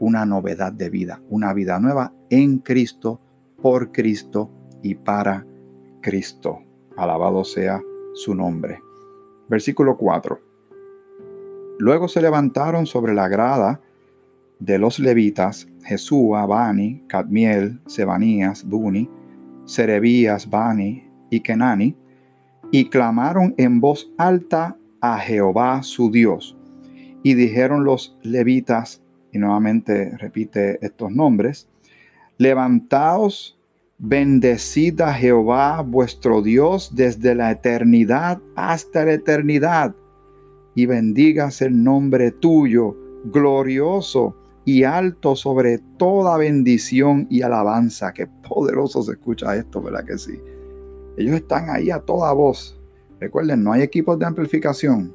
una 0.00 0.24
novedad 0.24 0.72
de 0.72 0.90
vida, 0.90 1.20
una 1.28 1.52
vida 1.52 1.78
nueva 1.78 2.12
en 2.30 2.58
Cristo, 2.58 3.20
por 3.60 3.92
Cristo 3.92 4.50
y 4.82 4.94
para 4.94 5.46
Cristo. 6.00 6.60
Alabado 6.96 7.44
sea 7.44 7.80
su 8.14 8.34
nombre. 8.34 8.80
Versículo 9.48 9.96
4. 9.96 10.40
Luego 11.78 12.08
se 12.08 12.20
levantaron 12.20 12.86
sobre 12.86 13.14
la 13.14 13.28
grada 13.28 13.80
de 14.58 14.78
los 14.78 14.98
levitas 14.98 15.68
Jesúa, 15.84 16.44
Bani, 16.44 17.04
Cadmiel, 17.06 17.80
Sebanías, 17.86 18.64
Buni, 18.64 19.08
Serebías, 19.64 20.50
Bani 20.50 21.08
y 21.30 21.40
Kenani, 21.40 21.96
y 22.70 22.90
clamaron 22.90 23.54
en 23.56 23.80
voz 23.80 24.12
alta 24.18 24.76
a 25.00 25.18
Jehová 25.18 25.82
su 25.82 26.10
Dios. 26.10 26.56
Y 27.22 27.34
dijeron 27.34 27.84
los 27.84 28.18
levitas, 28.22 29.02
y 29.32 29.38
nuevamente 29.38 30.16
repite 30.16 30.84
estos 30.84 31.10
nombres, 31.10 31.68
levantaos, 32.38 33.58
bendecid 33.98 35.00
a 35.00 35.12
Jehová 35.12 35.82
vuestro 35.82 36.40
Dios 36.40 36.94
desde 36.94 37.34
la 37.34 37.50
eternidad 37.50 38.40
hasta 38.54 39.04
la 39.04 39.14
eternidad, 39.14 39.94
y 40.74 40.86
bendigas 40.86 41.60
el 41.60 41.82
nombre 41.82 42.30
tuyo, 42.30 42.96
glorioso 43.24 44.36
y 44.64 44.84
alto 44.84 45.34
sobre 45.34 45.78
toda 45.96 46.36
bendición 46.36 47.26
y 47.28 47.42
alabanza. 47.42 48.12
Qué 48.12 48.26
poderoso 48.26 49.02
se 49.02 49.12
escucha 49.12 49.56
esto, 49.56 49.82
¿verdad 49.82 50.04
que 50.04 50.18
sí? 50.18 50.38
Ellos 51.16 51.34
están 51.34 51.68
ahí 51.70 51.90
a 51.90 51.98
toda 51.98 52.32
voz. 52.32 52.78
Recuerden, 53.18 53.64
no 53.64 53.72
hay 53.72 53.82
equipos 53.82 54.18
de 54.20 54.26
amplificación, 54.26 55.12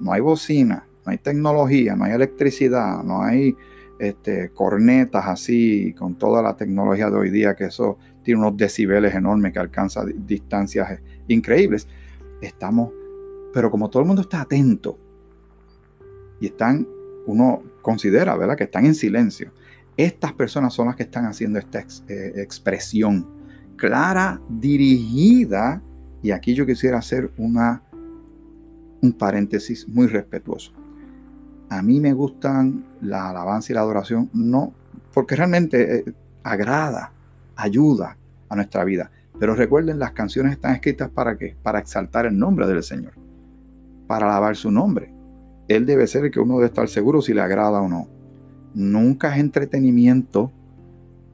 no 0.00 0.12
hay 0.12 0.22
bocina, 0.22 0.86
no 1.04 1.12
hay 1.12 1.18
tecnología, 1.18 1.96
no 1.96 2.04
hay 2.04 2.12
electricidad, 2.12 3.02
no 3.02 3.22
hay 3.22 3.56
este, 3.98 4.50
cornetas 4.50 5.24
así 5.26 5.94
con 5.94 6.16
toda 6.16 6.42
la 6.42 6.56
tecnología 6.56 7.10
de 7.10 7.16
hoy 7.16 7.30
día, 7.30 7.54
que 7.54 7.64
eso 7.64 7.98
tiene 8.22 8.40
unos 8.40 8.56
decibeles 8.56 9.14
enormes 9.14 9.52
que 9.52 9.58
alcanza 9.58 10.04
distancias 10.04 11.00
increíbles. 11.28 11.88
Estamos, 12.40 12.90
pero 13.52 13.70
como 13.70 13.88
todo 13.90 14.02
el 14.02 14.06
mundo 14.06 14.22
está 14.22 14.40
atento 14.40 14.98
y 16.40 16.46
están 16.46 16.86
uno 17.26 17.62
considera, 17.82 18.36
¿verdad? 18.36 18.56
Que 18.56 18.64
están 18.64 18.86
en 18.86 18.94
silencio. 18.94 19.52
Estas 19.96 20.32
personas 20.32 20.72
son 20.74 20.86
las 20.86 20.96
que 20.96 21.04
están 21.04 21.26
haciendo 21.26 21.58
esta 21.58 21.84
eh, 22.08 22.32
expresión 22.36 23.28
clara, 23.76 24.40
dirigida, 24.48 25.82
y 26.22 26.30
aquí 26.30 26.54
yo 26.54 26.64
quisiera 26.66 26.98
hacer 26.98 27.32
una, 27.36 27.82
un 29.00 29.12
paréntesis 29.12 29.88
muy 29.88 30.06
respetuoso. 30.06 30.72
A 31.72 31.80
mí 31.80 32.00
me 32.00 32.12
gustan 32.12 32.84
la 33.00 33.30
alabanza 33.30 33.72
y 33.72 33.74
la 33.74 33.80
adoración, 33.80 34.28
no 34.34 34.74
porque 35.14 35.36
realmente 35.36 36.00
eh, 36.00 36.04
agrada, 36.42 37.12
ayuda 37.56 38.18
a 38.50 38.56
nuestra 38.56 38.84
vida. 38.84 39.10
Pero 39.40 39.54
recuerden, 39.54 39.98
las 39.98 40.12
canciones 40.12 40.52
están 40.52 40.74
escritas 40.74 41.08
para 41.08 41.38
qué? 41.38 41.56
Para 41.62 41.78
exaltar 41.78 42.26
el 42.26 42.38
nombre 42.38 42.66
del 42.66 42.82
Señor, 42.82 43.14
para 44.06 44.26
alabar 44.26 44.54
su 44.54 44.70
nombre. 44.70 45.14
Él 45.66 45.86
debe 45.86 46.06
ser 46.06 46.26
el 46.26 46.30
que 46.30 46.40
uno 46.40 46.56
debe 46.56 46.66
estar 46.66 46.88
seguro 46.88 47.22
si 47.22 47.32
le 47.32 47.40
agrada 47.40 47.80
o 47.80 47.88
no. 47.88 48.06
Nunca 48.74 49.34
es 49.34 49.40
entretenimiento, 49.40 50.52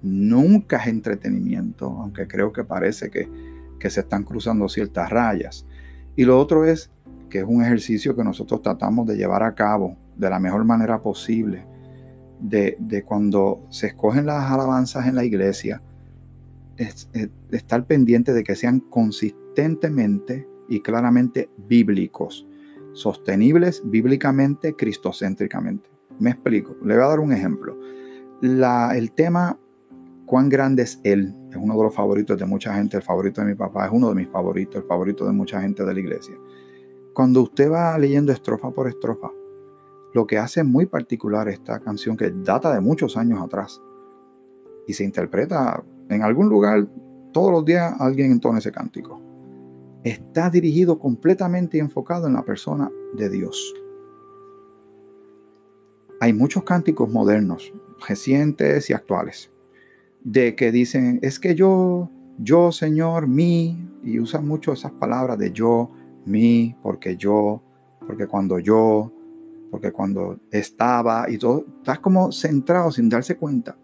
nunca 0.02 0.76
es 0.76 0.86
entretenimiento, 0.86 1.86
aunque 1.86 2.28
creo 2.28 2.52
que 2.52 2.62
parece 2.62 3.10
que, 3.10 3.28
que 3.80 3.90
se 3.90 4.00
están 4.02 4.22
cruzando 4.22 4.68
ciertas 4.68 5.10
rayas. 5.10 5.66
Y 6.14 6.22
lo 6.22 6.38
otro 6.38 6.64
es 6.64 6.92
que 7.28 7.38
es 7.38 7.44
un 7.44 7.60
ejercicio 7.60 8.14
que 8.14 8.22
nosotros 8.22 8.62
tratamos 8.62 9.04
de 9.08 9.16
llevar 9.16 9.42
a 9.42 9.56
cabo 9.56 9.96
de 10.18 10.30
la 10.30 10.38
mejor 10.38 10.64
manera 10.64 11.00
posible, 11.00 11.66
de, 12.40 12.76
de 12.78 13.02
cuando 13.04 13.66
se 13.70 13.88
escogen 13.88 14.26
las 14.26 14.50
alabanzas 14.50 15.06
en 15.06 15.14
la 15.14 15.24
iglesia, 15.24 15.82
es, 16.76 17.08
estar 17.50 17.86
pendiente 17.86 18.32
de 18.32 18.44
que 18.44 18.54
sean 18.54 18.80
consistentemente 18.80 20.48
y 20.68 20.80
claramente 20.80 21.50
bíblicos 21.56 22.46
sostenibles 22.92 23.82
bíblicamente, 23.84 24.74
cristocéntricamente. 24.74 25.88
Me 26.18 26.30
explico, 26.30 26.76
le 26.84 26.94
voy 26.94 27.04
a 27.04 27.08
dar 27.08 27.20
un 27.20 27.32
ejemplo. 27.32 27.78
La, 28.40 28.96
el 28.96 29.12
tema 29.12 29.58
cuán 30.26 30.48
grande 30.48 30.82
es 30.82 31.00
Él 31.04 31.34
es 31.50 31.56
uno 31.56 31.76
de 31.76 31.84
los 31.84 31.94
favoritos 31.94 32.38
de 32.38 32.44
mucha 32.44 32.74
gente, 32.74 32.96
el 32.96 33.02
favorito 33.02 33.40
de 33.40 33.48
mi 33.48 33.54
papá 33.54 33.86
es 33.86 33.92
uno 33.92 34.08
de 34.10 34.14
mis 34.14 34.28
favoritos, 34.28 34.82
el 34.82 34.88
favorito 34.88 35.24
de 35.26 35.32
mucha 35.32 35.60
gente 35.60 35.84
de 35.84 35.94
la 35.94 36.00
iglesia. 36.00 36.34
Cuando 37.14 37.42
usted 37.42 37.70
va 37.70 37.96
leyendo 37.98 38.32
estrofa 38.32 38.70
por 38.70 38.88
estrofa, 38.88 39.30
lo 40.18 40.26
que 40.26 40.36
hace 40.36 40.64
muy 40.64 40.86
particular 40.86 41.48
esta 41.48 41.78
canción 41.78 42.16
que 42.16 42.30
data 42.30 42.74
de 42.74 42.80
muchos 42.80 43.16
años 43.16 43.40
atrás 43.40 43.80
y 44.88 44.92
se 44.92 45.04
interpreta 45.04 45.80
en 46.08 46.22
algún 46.24 46.48
lugar 46.48 46.88
todos 47.32 47.52
los 47.52 47.64
días 47.64 47.94
alguien 48.00 48.32
entona 48.32 48.58
ese 48.58 48.72
cántico 48.72 49.22
está 50.02 50.50
dirigido 50.50 50.98
completamente 50.98 51.76
y 51.76 51.80
enfocado 51.80 52.26
en 52.26 52.34
la 52.34 52.44
persona 52.44 52.90
de 53.14 53.28
Dios. 53.28 53.74
Hay 56.20 56.32
muchos 56.32 56.64
cánticos 56.64 57.08
modernos, 57.08 57.72
recientes 58.08 58.90
y 58.90 58.92
actuales, 58.92 59.52
de 60.24 60.56
que 60.56 60.72
dicen, 60.72 61.20
es 61.22 61.38
que 61.38 61.54
yo, 61.54 62.10
yo, 62.38 62.72
Señor, 62.72 63.28
mí, 63.28 63.88
y 64.02 64.18
usan 64.18 64.48
mucho 64.48 64.72
esas 64.72 64.90
palabras 64.92 65.38
de 65.38 65.52
yo, 65.52 65.90
mí, 66.24 66.74
porque 66.82 67.16
yo, 67.16 67.62
porque 68.04 68.26
cuando 68.26 68.58
yo, 68.58 69.12
porque 69.70 69.92
cuando 69.92 70.40
estaba, 70.50 71.30
y 71.30 71.38
todo, 71.38 71.64
estás 71.78 71.98
como 71.98 72.32
centrado 72.32 72.90
sin 72.90 73.08
darse 73.08 73.36
cuenta. 73.36 73.76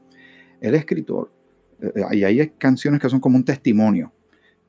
El 0.60 0.74
escritor, 0.74 1.30
eh, 1.80 2.04
y 2.12 2.24
hay 2.24 2.50
canciones 2.50 3.00
que 3.00 3.08
son 3.08 3.20
como 3.20 3.36
un 3.36 3.44
testimonio, 3.44 4.12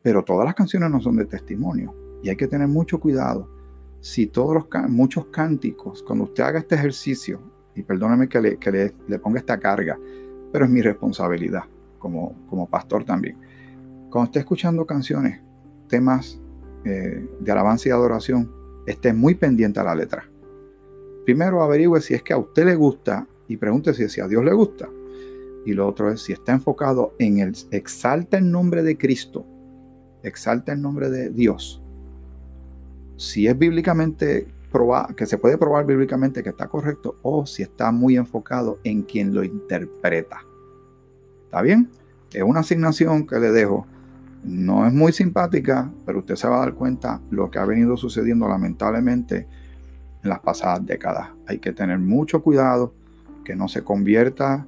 pero 0.01 0.23
todas 0.23 0.45
las 0.45 0.55
canciones 0.55 0.89
no 0.91 0.99
son 0.99 1.17
de 1.17 1.25
testimonio 1.25 2.19
y 2.21 2.29
hay 2.29 2.35
que 2.35 2.47
tener 2.47 2.67
mucho 2.67 2.99
cuidado. 2.99 3.49
Si 4.01 4.27
todos 4.27 4.53
los 4.53 4.89
muchos 4.89 5.27
cánticos, 5.27 6.03
cuando 6.03 6.25
usted 6.25 6.43
haga 6.43 6.59
este 6.59 6.75
ejercicio, 6.75 7.41
y 7.75 7.83
perdóneme 7.83 8.29
que 8.29 8.41
le, 8.41 8.57
que 8.57 8.71
le, 9.07 9.19
ponga 9.19 9.39
esta 9.39 9.59
carga, 9.59 9.99
pero 10.51 10.65
es 10.65 10.71
mi 10.71 10.81
responsabilidad 10.81 11.63
como, 11.99 12.35
como 12.47 12.69
pastor 12.69 13.03
también. 13.03 13.37
Cuando 14.09 14.25
esté 14.25 14.39
escuchando 14.39 14.85
canciones, 14.85 15.41
temas 15.87 16.39
eh, 16.85 17.27
de 17.39 17.51
alabanza 17.51 17.89
y 17.89 17.91
adoración, 17.91 18.51
esté 18.85 19.11
muy 19.11 19.35
pendiente 19.35 19.79
a 19.79 19.83
la 19.83 19.95
letra. 19.95 20.29
Primero 21.25 21.61
averigüe 21.61 21.99
si 22.01 22.13
es 22.13 22.23
que 22.23 22.33
a 22.33 22.37
usted 22.37 22.65
le 22.65 22.75
gusta 22.75 23.27
y 23.47 23.57
pregúntese 23.57 24.07
si 24.07 24.21
a 24.21 24.27
Dios 24.27 24.43
le 24.43 24.53
gusta. 24.53 24.89
Y 25.65 25.73
lo 25.73 25.87
otro 25.87 26.11
es 26.11 26.21
si 26.21 26.31
está 26.31 26.53
enfocado 26.53 27.13
en 27.19 27.39
el 27.39 27.53
exalta 27.71 28.37
el 28.37 28.49
nombre 28.49 28.83
de 28.83 28.97
Cristo 28.97 29.45
exalta 30.27 30.73
el 30.73 30.81
nombre 30.81 31.09
de 31.09 31.29
Dios, 31.29 31.81
si 33.17 33.47
es 33.47 33.57
bíblicamente 33.57 34.47
probado, 34.71 35.15
que 35.15 35.25
se 35.25 35.37
puede 35.37 35.57
probar 35.57 35.85
bíblicamente 35.85 36.43
que 36.43 36.49
está 36.49 36.67
correcto, 36.67 37.17
o 37.21 37.45
si 37.45 37.63
está 37.63 37.91
muy 37.91 38.17
enfocado 38.17 38.79
en 38.83 39.03
quien 39.03 39.33
lo 39.33 39.43
interpreta. 39.43 40.39
¿Está 41.45 41.61
bien? 41.61 41.89
Es 42.33 42.43
una 42.43 42.59
asignación 42.61 43.25
que 43.25 43.39
le 43.39 43.51
dejo. 43.51 43.85
No 44.43 44.85
es 44.85 44.93
muy 44.93 45.13
simpática, 45.13 45.89
pero 46.05 46.19
usted 46.19 46.35
se 46.35 46.47
va 46.47 46.57
a 46.57 46.59
dar 46.59 46.73
cuenta 46.73 47.21
lo 47.31 47.49
que 47.49 47.57
ha 47.57 47.65
venido 47.65 47.95
sucediendo 47.95 48.47
lamentablemente 48.47 49.47
en 50.25 50.29
las 50.29 50.39
pasadas 50.39 50.85
décadas. 50.85 51.29
Hay 51.47 51.59
que 51.59 51.71
tener 51.71 51.99
mucho 51.99 52.41
cuidado 52.41 52.93
que 53.45 53.55
no 53.55 53.67
se 53.67 53.83
convierta 53.83 54.65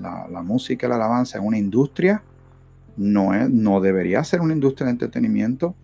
la, 0.00 0.42
música 0.42 0.86
y 0.86 0.90
la 0.90 0.96
alabanza 0.96 1.38
en 1.38 1.44
una 1.44 1.58
industria 1.58 2.22
no, 2.96 3.32
es, 3.32 3.48
no 3.48 3.80
debería 3.80 4.22
ser 4.22 4.40
una 4.40 4.52
industria 4.52 4.86
de 4.86 4.92
entretenimiento. 4.92 5.74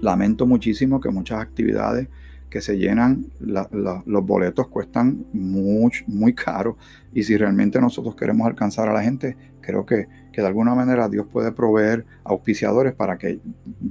Lamento 0.00 0.46
muchísimo 0.46 1.00
que 1.00 1.10
muchas 1.10 1.40
actividades 1.40 2.08
que 2.50 2.60
se 2.60 2.78
llenan, 2.78 3.26
los 3.40 4.26
boletos 4.26 4.68
cuestan 4.68 5.24
muy, 5.32 5.90
muy 6.06 6.34
caro. 6.34 6.76
Y 7.12 7.22
si 7.22 7.36
realmente 7.36 7.80
nosotros 7.80 8.14
queremos 8.14 8.46
alcanzar 8.46 8.88
a 8.88 8.92
la 8.92 9.02
gente, 9.02 9.36
creo 9.60 9.84
que, 9.86 10.08
que, 10.32 10.40
de 10.40 10.46
alguna 10.46 10.74
manera 10.74 11.08
Dios 11.08 11.26
puede 11.30 11.52
proveer 11.52 12.06
auspiciadores 12.24 12.94
para 12.94 13.18
que 13.18 13.40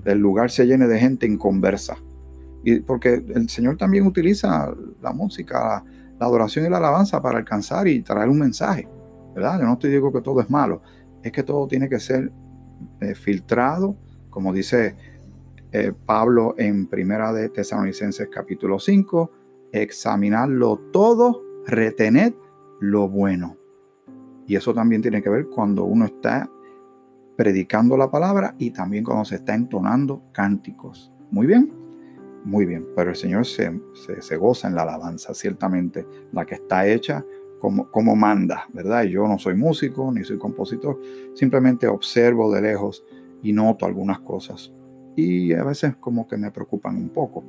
el 0.06 0.18
lugar 0.20 0.52
se 0.52 0.66
llene 0.66 0.88
de 0.88 1.00
gente 1.00 1.26
en 1.26 1.38
conversa. 1.38 1.98
Y 2.70 2.82
porque 2.82 3.24
el 3.34 3.48
Señor 3.48 3.78
también 3.78 4.06
utiliza 4.06 4.70
la 5.02 5.14
música, 5.14 5.82
la, 6.20 6.26
adoración 6.26 6.66
y 6.66 6.70
la 6.70 6.80
alabanza 6.80 7.22
para 7.22 7.38
alcanzar 7.38 7.88
y 7.88 8.02
traer 8.02 8.28
un 8.28 8.40
mensaje, 8.40 8.86
¿verdad? 9.34 9.62
Yo 9.62 9.66
no 9.68 9.78
te 9.78 9.88
digo 9.88 10.12
que 10.12 10.20
todo 10.20 10.42
es 10.42 10.50
malo, 10.50 10.82
es 11.24 11.32
que 11.32 11.44
todo 11.44 11.66
tiene 11.66 11.88
que 11.88 11.98
ser 12.02 12.30
eh, 13.00 13.16
filtrado, 13.16 13.96
como 14.30 14.52
dice 14.52 14.98
eh, 15.72 15.94
Pablo 16.06 16.56
en 16.58 16.88
Primera 16.88 17.32
de 17.32 17.48
Tesalonicenses 17.48 18.28
capítulo 18.30 18.80
5, 18.80 19.32
examinarlo 19.72 20.78
todo, 20.92 21.42
retener 21.68 22.36
lo 22.82 23.08
bueno. 23.08 23.56
Y 24.46 24.58
eso 24.58 24.74
también 24.74 25.02
tiene 25.02 25.22
que 25.22 25.30
ver 25.30 25.48
cuando 25.48 25.86
uno 25.86 26.04
está 26.04 26.52
predicando 27.38 27.96
la 27.96 28.12
palabra 28.12 28.56
y 28.58 28.72
también 28.72 29.06
cuando 29.06 29.24
se 29.24 29.36
está 29.36 29.56
entonando 29.56 30.22
cánticos. 30.34 31.14
Muy 31.32 31.48
bien, 31.48 31.87
muy 32.44 32.66
bien, 32.66 32.88
pero 32.96 33.10
el 33.10 33.16
Señor 33.16 33.46
se, 33.46 33.80
se, 34.20 34.38
goza 34.38 34.68
en 34.68 34.76
la 34.76 34.84
alabanza, 34.84 35.34
ciertamente, 35.34 36.06
la 36.32 36.46
que 36.46 36.56
está 36.56 36.88
hecha 36.88 37.26
como, 37.60 37.90
como 37.90 38.16
manda, 38.16 38.68
¿verdad? 38.74 39.04
yo 39.04 39.28
no 39.28 39.38
soy 39.38 39.56
músico 39.56 40.12
ni 40.12 40.24
soy 40.24 40.38
compositor, 40.38 41.00
simplemente 41.34 41.88
observo 41.88 42.54
de 42.54 42.62
lejos 42.62 43.04
y 43.42 43.54
noto 43.54 43.86
algunas 43.86 44.20
cosas. 44.20 44.72
Y 45.16 45.54
a 45.54 45.64
veces 45.64 45.96
como 45.96 46.28
que 46.28 46.38
me 46.38 46.52
preocupan 46.52 46.96
un 46.96 47.10
poco, 47.10 47.44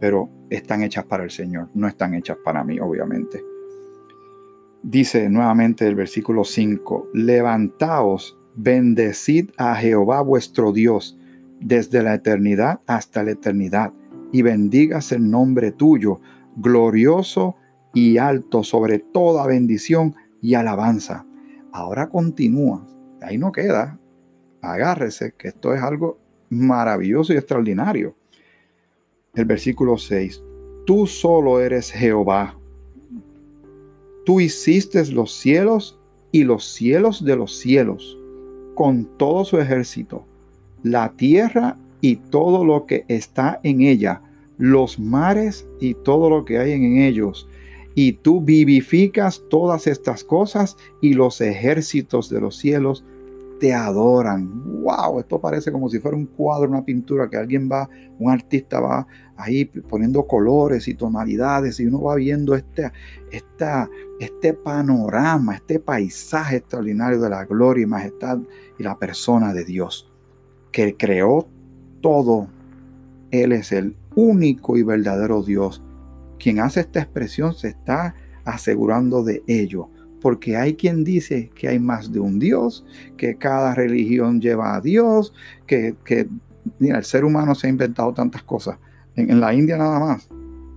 pero 0.00 0.28
están 0.50 0.82
hechas 0.82 1.04
para 1.04 1.24
el 1.24 1.30
Señor, 1.30 1.68
no 1.74 1.86
están 1.86 2.14
hechas 2.14 2.38
para 2.42 2.64
mí, 2.64 2.80
obviamente. 2.80 3.44
Dice 4.82 5.28
nuevamente 5.28 5.86
el 5.86 5.94
versículo 5.94 6.42
5, 6.42 7.10
levantaos, 7.14 8.36
bendecid 8.56 9.50
a 9.56 9.76
Jehová 9.76 10.20
vuestro 10.22 10.72
Dios 10.72 11.16
desde 11.60 12.02
la 12.02 12.14
eternidad 12.14 12.80
hasta 12.86 13.22
la 13.22 13.30
eternidad, 13.30 13.92
y 14.32 14.42
bendigas 14.42 15.12
el 15.12 15.30
nombre 15.30 15.70
tuyo, 15.72 16.20
glorioso 16.56 17.56
y 17.94 18.18
alto 18.18 18.64
sobre 18.64 18.98
toda 18.98 19.46
bendición 19.46 20.14
y 20.40 20.54
alabanza. 20.54 21.26
Ahora 21.70 22.08
continúa, 22.08 22.86
ahí 23.20 23.38
no 23.38 23.52
queda, 23.52 23.98
agárrese, 24.60 25.34
que 25.36 25.48
esto 25.48 25.74
es 25.74 25.82
algo 25.82 26.18
maravilloso 26.50 27.32
y 27.32 27.36
extraordinario. 27.36 28.16
El 29.34 29.44
versículo 29.44 29.96
6, 29.96 30.42
tú 30.84 31.06
solo 31.06 31.60
eres 31.60 31.90
Jehová, 31.90 32.56
Tú 34.24 34.38
hiciste 34.38 35.04
los 35.10 35.32
cielos 35.32 35.98
y 36.30 36.44
los 36.44 36.64
cielos 36.64 37.24
de 37.24 37.34
los 37.34 37.58
cielos, 37.58 38.16
con 38.74 39.18
todo 39.18 39.44
su 39.44 39.58
ejército, 39.58 40.24
la 40.84 41.12
tierra 41.16 41.76
y 42.02 42.16
todo 42.16 42.64
lo 42.64 42.84
que 42.84 43.06
está 43.08 43.60
en 43.62 43.80
ella, 43.80 44.20
los 44.58 44.98
mares 44.98 45.66
y 45.80 45.94
todo 45.94 46.28
lo 46.28 46.44
que 46.44 46.58
hay 46.58 46.72
en 46.72 46.98
ellos. 46.98 47.48
Y 47.94 48.14
tú 48.14 48.42
vivificas 48.42 49.42
todas 49.48 49.86
estas 49.86 50.24
cosas 50.24 50.76
y 51.00 51.14
los 51.14 51.40
ejércitos 51.40 52.28
de 52.28 52.40
los 52.40 52.56
cielos 52.56 53.04
te 53.60 53.72
adoran. 53.72 54.82
¡Wow! 54.82 55.20
Esto 55.20 55.40
parece 55.40 55.70
como 55.70 55.88
si 55.88 56.00
fuera 56.00 56.16
un 56.16 56.26
cuadro, 56.26 56.68
una 56.68 56.84
pintura 56.84 57.30
que 57.30 57.36
alguien 57.36 57.68
va, 57.70 57.88
un 58.18 58.32
artista 58.32 58.80
va 58.80 59.06
ahí 59.36 59.66
poniendo 59.66 60.26
colores 60.26 60.88
y 60.88 60.94
tonalidades 60.94 61.78
y 61.78 61.86
uno 61.86 62.02
va 62.02 62.16
viendo 62.16 62.56
este, 62.56 62.90
este 63.30 64.54
panorama, 64.54 65.54
este 65.54 65.78
paisaje 65.78 66.56
extraordinario 66.56 67.20
de 67.20 67.30
la 67.30 67.44
gloria 67.44 67.84
y 67.84 67.86
majestad 67.86 68.38
y 68.76 68.82
la 68.82 68.98
persona 68.98 69.54
de 69.54 69.64
Dios, 69.64 70.10
que 70.72 70.96
creó 70.96 71.46
todo. 72.02 72.48
Él 73.30 73.52
es 73.52 73.72
el 73.72 73.96
único 74.14 74.76
y 74.76 74.82
verdadero 74.82 75.42
Dios. 75.42 75.82
Quien 76.38 76.60
hace 76.60 76.80
esta 76.80 77.00
expresión 77.00 77.54
se 77.54 77.68
está 77.68 78.14
asegurando 78.44 79.24
de 79.24 79.42
ello 79.46 79.88
porque 80.22 80.56
hay 80.56 80.76
quien 80.76 81.02
dice 81.02 81.50
que 81.54 81.68
hay 81.68 81.80
más 81.80 82.12
de 82.12 82.20
un 82.20 82.38
Dios, 82.38 82.86
que 83.16 83.36
cada 83.36 83.74
religión 83.74 84.40
lleva 84.40 84.76
a 84.76 84.80
Dios, 84.80 85.34
que, 85.66 85.96
mira, 86.78 86.98
el 86.98 87.04
ser 87.04 87.24
humano 87.24 87.56
se 87.56 87.66
ha 87.66 87.70
inventado 87.70 88.14
tantas 88.14 88.44
cosas. 88.44 88.78
En, 89.16 89.40
la 89.40 89.52
India 89.52 89.76
nada 89.76 89.98
más, 89.98 90.28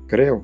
creo, 0.07 0.43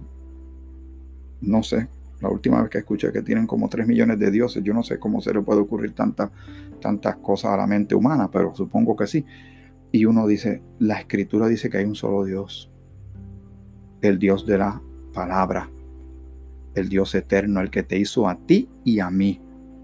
no 1.42 1.64
sé, 1.64 1.88
la 2.22 2.30
última 2.30 2.62
vez 2.62 2.70
que 2.70 2.78
escuché 2.78 3.12
que 3.12 3.24
tienen 3.24 3.48
como 3.48 3.68
3 3.68 3.88
millones 3.88 4.20
de 4.20 4.30
dioses, 4.30 4.64
yo 4.64 4.72
no 4.72 4.84
sé 4.84 5.00
cómo 5.00 5.20
se 5.20 5.34
le 5.34 5.42
puede 5.42 5.62
ocurrir 5.62 5.94
tantas, 5.94 6.30
tantas 6.80 7.16
cosas 7.18 7.54
a 7.54 7.58
la 7.58 7.66
mente 7.66 7.96
humana, 7.96 8.30
pero 8.32 8.54
supongo 8.54 8.96
que 8.96 9.08
sí. 9.08 9.26
Y 9.92 10.06
uno 10.06 10.28
dice, 10.28 10.62
la 10.80 11.00
escritura 11.00 11.48
dice 11.48 11.70
que 11.70 11.78
hay 11.78 11.86
un 11.86 11.96
solo 11.96 12.24
Dios, 12.24 12.72
el 14.02 14.20
Dios 14.20 14.46
de 14.46 14.58
la 14.58 14.82
palabra, 15.14 15.70
el 16.76 16.90
Dios 16.90 17.14
eterno, 17.16 17.60
el 17.60 17.70
que 17.70 17.84
te 17.84 18.00
hizo 18.00 18.28
a 18.28 18.36
ti 18.36 18.70
y 18.84 19.00
a 19.00 19.10
mí, 19.10 19.42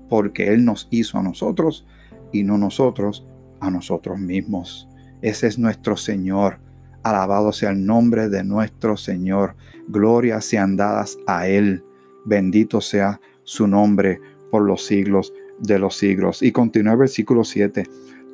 porque 0.09 0.53
Él 0.53 0.63
nos 0.63 0.87
hizo 0.91 1.17
a 1.17 1.23
nosotros 1.23 1.85
y 2.31 2.43
no 2.43 2.57
nosotros 2.57 3.25
a 3.59 3.69
nosotros 3.69 4.17
mismos. 4.19 4.87
Ese 5.21 5.47
es 5.47 5.57
nuestro 5.57 5.97
Señor. 5.97 6.59
Alabado 7.03 7.51
sea 7.51 7.71
el 7.71 7.85
nombre 7.85 8.29
de 8.29 8.43
nuestro 8.43 8.97
Señor. 8.97 9.55
Glorias 9.87 10.45
sean 10.45 10.75
dadas 10.77 11.17
a 11.25 11.47
Él. 11.47 11.83
Bendito 12.25 12.81
sea 12.81 13.19
su 13.43 13.67
nombre 13.67 14.19
por 14.51 14.63
los 14.63 14.85
siglos 14.85 15.33
de 15.59 15.79
los 15.79 15.95
siglos. 15.95 16.43
Y 16.43 16.51
continúa 16.51 16.93
el 16.93 16.99
versículo 16.99 17.43
7. 17.43 17.83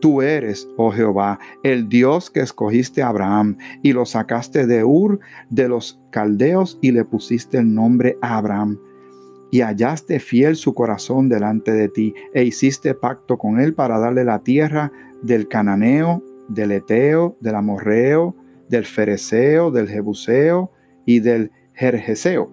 Tú 0.03 0.21
eres, 0.21 0.67
oh 0.75 0.91
Jehová, 0.91 1.39
el 1.63 1.87
Dios 1.87 2.29
que 2.29 2.41
escogiste 2.41 3.01
a 3.01 3.07
Abraham 3.07 3.55
y 3.81 3.93
lo 3.93 4.05
sacaste 4.05 4.67
de 4.67 4.83
Ur 4.83 5.21
de 5.49 5.69
los 5.69 5.97
caldeos 6.09 6.77
y 6.81 6.91
le 6.91 7.05
pusiste 7.05 7.59
el 7.59 7.73
nombre 7.73 8.17
Abraham. 8.21 8.81
Y 9.49 9.61
hallaste 9.61 10.19
fiel 10.19 10.57
su 10.57 10.73
corazón 10.73 11.29
delante 11.29 11.71
de 11.71 11.87
ti 11.87 12.13
e 12.33 12.43
hiciste 12.43 12.95
pacto 12.95 13.37
con 13.37 13.61
él 13.61 13.75
para 13.75 13.97
darle 13.97 14.25
la 14.25 14.39
tierra 14.43 14.91
del 15.21 15.47
cananeo, 15.47 16.21
del 16.49 16.73
eteo, 16.73 17.37
del 17.39 17.55
amorreo, 17.55 18.35
del 18.67 18.83
fereceo, 18.83 19.71
del 19.71 19.87
jebuseo 19.87 20.69
y 21.05 21.21
del 21.21 21.49
jerjeseo 21.75 22.51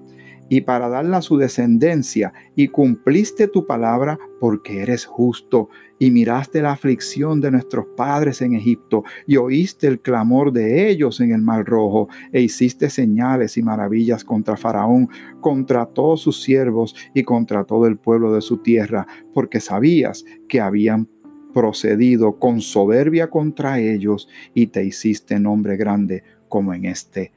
y 0.51 0.63
para 0.63 0.89
darla 0.89 1.23
su 1.23 1.39
descendencia, 1.39 2.35
y 2.57 2.69
cumpliste 2.69 3.47
tu 3.47 3.67
palabra 3.67 4.19
porque 4.41 4.83
eres 4.83 5.07
justo, 5.07 5.71
y 5.99 6.11
miraste 6.11 6.61
la 6.61 6.73
aflicción 6.73 7.41
de 7.41 7.53
nuestros 7.53 7.87
padres 7.97 8.43
en 8.43 8.55
Egipto, 8.55 9.05
y 9.29 9.37
oíste 9.37 9.87
el 9.87 10.01
clamor 10.01 10.53
de 10.53 10.91
ellos 10.91 11.21
en 11.21 11.31
el 11.31 11.41
mar 11.41 11.65
rojo, 11.65 12.09
e 12.33 12.43
hiciste 12.43 12.91
señales 12.91 13.57
y 13.57 13.63
maravillas 13.63 14.25
contra 14.25 14.57
Faraón, 14.57 15.09
contra 15.41 15.87
todos 15.87 16.21
sus 16.21 16.43
siervos 16.43 16.97
y 17.15 17.23
contra 17.23 17.63
todo 17.63 17.87
el 17.87 17.97
pueblo 17.97 18.35
de 18.35 18.41
su 18.41 18.59
tierra, 18.59 19.07
porque 19.33 19.61
sabías 19.61 20.25
que 20.49 20.61
habían 20.61 21.09
procedido 21.55 22.41
con 22.41 22.61
soberbia 22.61 23.31
contra 23.31 23.79
ellos, 23.79 24.29
y 24.53 24.67
te 24.67 24.85
hiciste 24.85 25.39
nombre 25.39 25.77
grande 25.77 26.25
como 26.49 26.75
en 26.75 26.87
este 26.87 27.33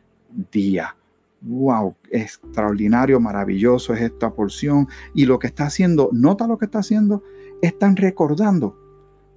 día 0.51 0.95
wow, 1.43 1.95
extraordinario, 2.09 3.19
maravilloso 3.19 3.93
es 3.93 4.01
esta 4.01 4.33
porción. 4.33 4.87
Y 5.13 5.25
lo 5.25 5.39
que 5.39 5.47
está 5.47 5.65
haciendo, 5.65 6.09
nota 6.11 6.47
lo 6.47 6.57
que 6.57 6.65
está 6.65 6.79
haciendo, 6.79 7.23
están 7.61 7.95
recordando, 7.95 8.77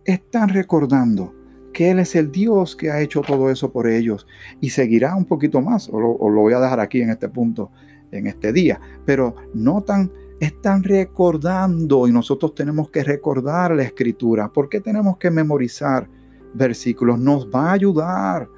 están 0.05 0.49
recordando 0.49 1.35
que 1.73 1.91
Él 1.91 1.99
es 1.99 2.15
el 2.17 2.33
Dios 2.33 2.75
que 2.75 2.91
ha 2.91 3.01
hecho 3.01 3.21
todo 3.21 3.51
eso 3.51 3.71
por 3.71 3.87
ellos 3.87 4.27
y 4.61 4.71
seguirá 4.71 5.15
un 5.15 5.27
poquito 5.27 5.61
más, 5.61 5.91
o 5.93 6.01
lo, 6.01 6.41
voy 6.41 6.55
a 6.55 6.61
dejar 6.61 6.81
aquí 6.81 7.03
en 7.03 7.11
este 7.11 7.29
punto, 7.29 7.71
en 8.13 8.27
este 8.27 8.53
día, 8.53 8.81
pero 9.05 9.35
notan, 9.53 10.11
están 10.41 10.83
recordando 10.83 12.09
y 12.09 12.13
nosotros 12.13 12.55
tenemos 12.55 12.91
que 12.91 13.03
recordar 13.05 13.75
la 13.75 13.83
escritura. 13.83 14.51
¿Por 14.51 14.69
qué 14.69 14.81
tenemos 14.81 15.19
que 15.19 15.31
memorizar 15.31 16.09
versículos? 16.55 17.19
Nos 17.19 17.49
va 17.49 17.71
a 17.71 17.73
ayudar 17.73 18.49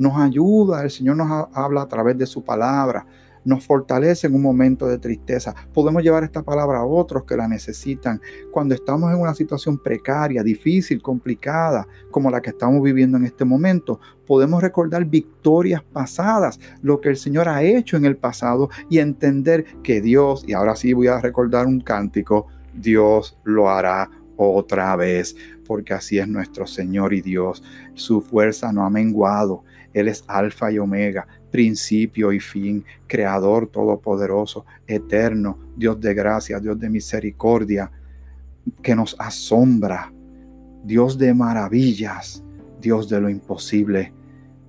nos 0.00 0.16
ayuda, 0.16 0.82
el 0.82 0.90
Señor 0.90 1.18
nos 1.18 1.48
habla 1.52 1.82
a 1.82 1.86
través 1.86 2.16
de 2.16 2.24
su 2.24 2.42
palabra, 2.42 3.06
nos 3.44 3.66
fortalece 3.66 4.26
en 4.26 4.34
un 4.34 4.40
momento 4.40 4.86
de 4.86 4.96
tristeza. 4.96 5.54
Podemos 5.74 6.02
llevar 6.02 6.24
esta 6.24 6.42
palabra 6.42 6.78
a 6.78 6.86
otros 6.86 7.24
que 7.24 7.36
la 7.36 7.46
necesitan. 7.46 8.18
Cuando 8.50 8.74
estamos 8.74 9.12
en 9.12 9.20
una 9.20 9.34
situación 9.34 9.76
precaria, 9.76 10.42
difícil, 10.42 11.02
complicada, 11.02 11.86
como 12.10 12.30
la 12.30 12.40
que 12.40 12.48
estamos 12.48 12.82
viviendo 12.82 13.18
en 13.18 13.26
este 13.26 13.44
momento, 13.44 14.00
podemos 14.26 14.62
recordar 14.62 15.04
victorias 15.04 15.82
pasadas, 15.82 16.58
lo 16.80 17.02
que 17.02 17.10
el 17.10 17.16
Señor 17.18 17.50
ha 17.50 17.62
hecho 17.62 17.98
en 17.98 18.06
el 18.06 18.16
pasado 18.16 18.70
y 18.88 19.00
entender 19.00 19.66
que 19.82 20.00
Dios, 20.00 20.44
y 20.46 20.54
ahora 20.54 20.76
sí 20.76 20.94
voy 20.94 21.08
a 21.08 21.20
recordar 21.20 21.66
un 21.66 21.82
cántico, 21.82 22.46
Dios 22.72 23.38
lo 23.44 23.68
hará 23.68 24.10
otra 24.36 24.96
vez, 24.96 25.36
porque 25.66 25.92
así 25.92 26.18
es 26.18 26.26
nuestro 26.26 26.66
Señor 26.66 27.12
y 27.12 27.20
Dios. 27.20 27.62
Su 27.92 28.22
fuerza 28.22 28.72
no 28.72 28.86
ha 28.86 28.88
menguado 28.88 29.62
él 29.92 30.08
es 30.08 30.24
alfa 30.26 30.70
y 30.70 30.78
omega, 30.78 31.26
principio 31.50 32.32
y 32.32 32.40
fin, 32.40 32.84
creador 33.06 33.66
todopoderoso, 33.66 34.64
eterno, 34.86 35.58
Dios 35.76 36.00
de 36.00 36.14
gracia, 36.14 36.60
Dios 36.60 36.78
de 36.78 36.88
misericordia, 36.88 37.90
que 38.82 38.94
nos 38.94 39.16
asombra, 39.18 40.12
Dios 40.84 41.18
de 41.18 41.34
maravillas, 41.34 42.44
Dios 42.80 43.08
de 43.08 43.20
lo 43.20 43.28
imposible. 43.28 44.12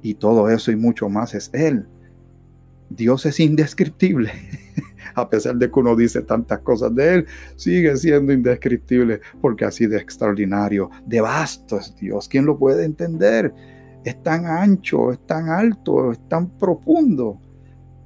Y 0.01 0.15
todo 0.15 0.49
eso 0.49 0.71
y 0.71 0.75
mucho 0.75 1.07
más 1.10 1.36
es 1.36 1.49
Él. 1.53 1.86
Dios 2.89 3.25
es 3.25 3.39
indescriptible. 3.39 4.31
A 5.15 5.29
pesar 5.29 5.55
de 5.55 5.69
que 5.69 5.79
uno 5.79 5.95
dice 5.95 6.21
tantas 6.21 6.60
cosas 6.60 6.95
de 6.95 7.15
Él, 7.15 7.25
sigue 7.55 7.95
siendo 7.97 8.34
indescriptible 8.34 9.21
porque 9.39 9.65
así 9.65 9.86
de 9.86 9.97
extraordinario, 9.97 10.89
de 11.05 11.21
vasto 11.21 11.77
es 11.77 11.95
Dios. 11.95 12.27
¿Quién 12.27 12.45
lo 12.45 12.57
puede 12.57 12.86
entender? 12.86 13.53
Es 14.03 14.23
tan 14.23 14.45
ancho, 14.45 15.11
es 15.11 15.25
tan 15.27 15.49
alto, 15.49 16.11
es 16.11 16.27
tan 16.27 16.57
profundo. 16.57 17.39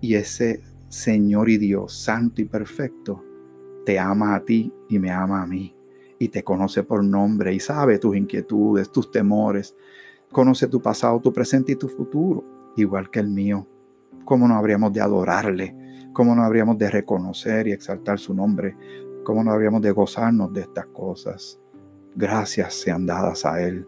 Y 0.01 0.15
ese 0.15 0.61
Señor 0.89 1.49
y 1.49 1.57
Dios, 1.57 1.93
santo 1.93 2.41
y 2.41 2.45
perfecto, 2.45 3.23
te 3.85 3.97
ama 3.97 4.35
a 4.35 4.43
ti 4.43 4.73
y 4.89 4.99
me 4.99 5.11
ama 5.11 5.41
a 5.41 5.47
mí. 5.47 5.75
Y 6.19 6.29
te 6.29 6.43
conoce 6.43 6.83
por 6.83 7.03
nombre 7.03 7.53
y 7.53 7.59
sabe 7.59 7.97
tus 7.97 8.15
inquietudes, 8.15 8.91
tus 8.91 9.11
temores. 9.11 9.75
Conoce 10.31 10.67
tu 10.67 10.81
pasado, 10.81 11.19
tu 11.19 11.31
presente 11.31 11.73
y 11.73 11.75
tu 11.75 11.87
futuro, 11.87 12.43
igual 12.75 13.09
que 13.09 13.19
el 13.19 13.29
mío. 13.29 13.67
¿Cómo 14.25 14.47
no 14.47 14.55
habríamos 14.55 14.91
de 14.91 15.01
adorarle? 15.01 15.75
¿Cómo 16.13 16.35
no 16.35 16.43
habríamos 16.43 16.77
de 16.77 16.89
reconocer 16.89 17.67
y 17.67 17.71
exaltar 17.71 18.19
su 18.19 18.33
nombre? 18.33 18.75
¿Cómo 19.23 19.43
no 19.43 19.51
habríamos 19.51 19.81
de 19.81 19.91
gozarnos 19.91 20.51
de 20.53 20.61
estas 20.61 20.87
cosas? 20.87 21.59
Gracias 22.15 22.73
sean 22.73 23.05
dadas 23.05 23.45
a 23.45 23.61
Él. 23.61 23.85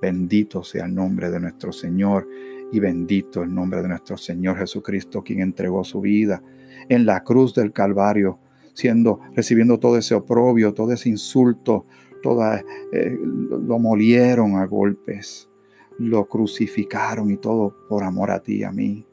Bendito 0.00 0.62
sea 0.62 0.84
el 0.86 0.94
nombre 0.94 1.30
de 1.30 1.40
nuestro 1.40 1.72
Señor 1.72 2.28
y 2.72 2.80
bendito 2.80 3.42
el 3.42 3.54
nombre 3.54 3.82
de 3.82 3.88
nuestro 3.88 4.16
Señor 4.16 4.58
Jesucristo, 4.58 5.22
quien 5.22 5.40
entregó 5.40 5.84
su 5.84 6.00
vida 6.00 6.42
en 6.88 7.06
la 7.06 7.22
cruz 7.22 7.54
del 7.54 7.72
Calvario, 7.72 8.38
siendo, 8.74 9.20
recibiendo 9.34 9.78
todo 9.78 9.96
ese 9.96 10.14
oprobio, 10.14 10.74
todo 10.74 10.92
ese 10.92 11.08
insulto, 11.08 11.86
toda, 12.22 12.62
eh, 12.92 13.18
lo 13.22 13.78
molieron 13.78 14.56
a 14.56 14.66
golpes, 14.66 15.48
lo 15.98 16.26
crucificaron 16.26 17.30
y 17.30 17.36
todo 17.38 17.74
por 17.88 18.04
amor 18.04 18.30
a 18.30 18.40
ti 18.40 18.56
y 18.56 18.64
a 18.64 18.72
mí. 18.72 19.06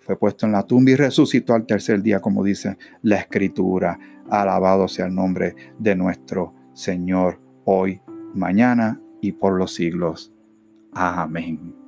Fue 0.00 0.18
puesto 0.18 0.46
en 0.46 0.52
la 0.52 0.64
tumba 0.64 0.90
y 0.90 0.96
resucitó 0.96 1.54
al 1.54 1.66
tercer 1.66 2.02
día, 2.02 2.20
como 2.20 2.42
dice 2.42 2.76
la 3.02 3.16
Escritura. 3.16 3.98
Alabado 4.28 4.88
sea 4.88 5.06
el 5.06 5.14
nombre 5.14 5.54
de 5.78 5.94
nuestro 5.94 6.52
Señor 6.72 7.40
hoy, 7.64 8.00
mañana 8.34 9.00
y 9.20 9.32
por 9.32 9.58
los 9.58 9.74
siglos. 9.74 10.32
Amén. 10.92 11.79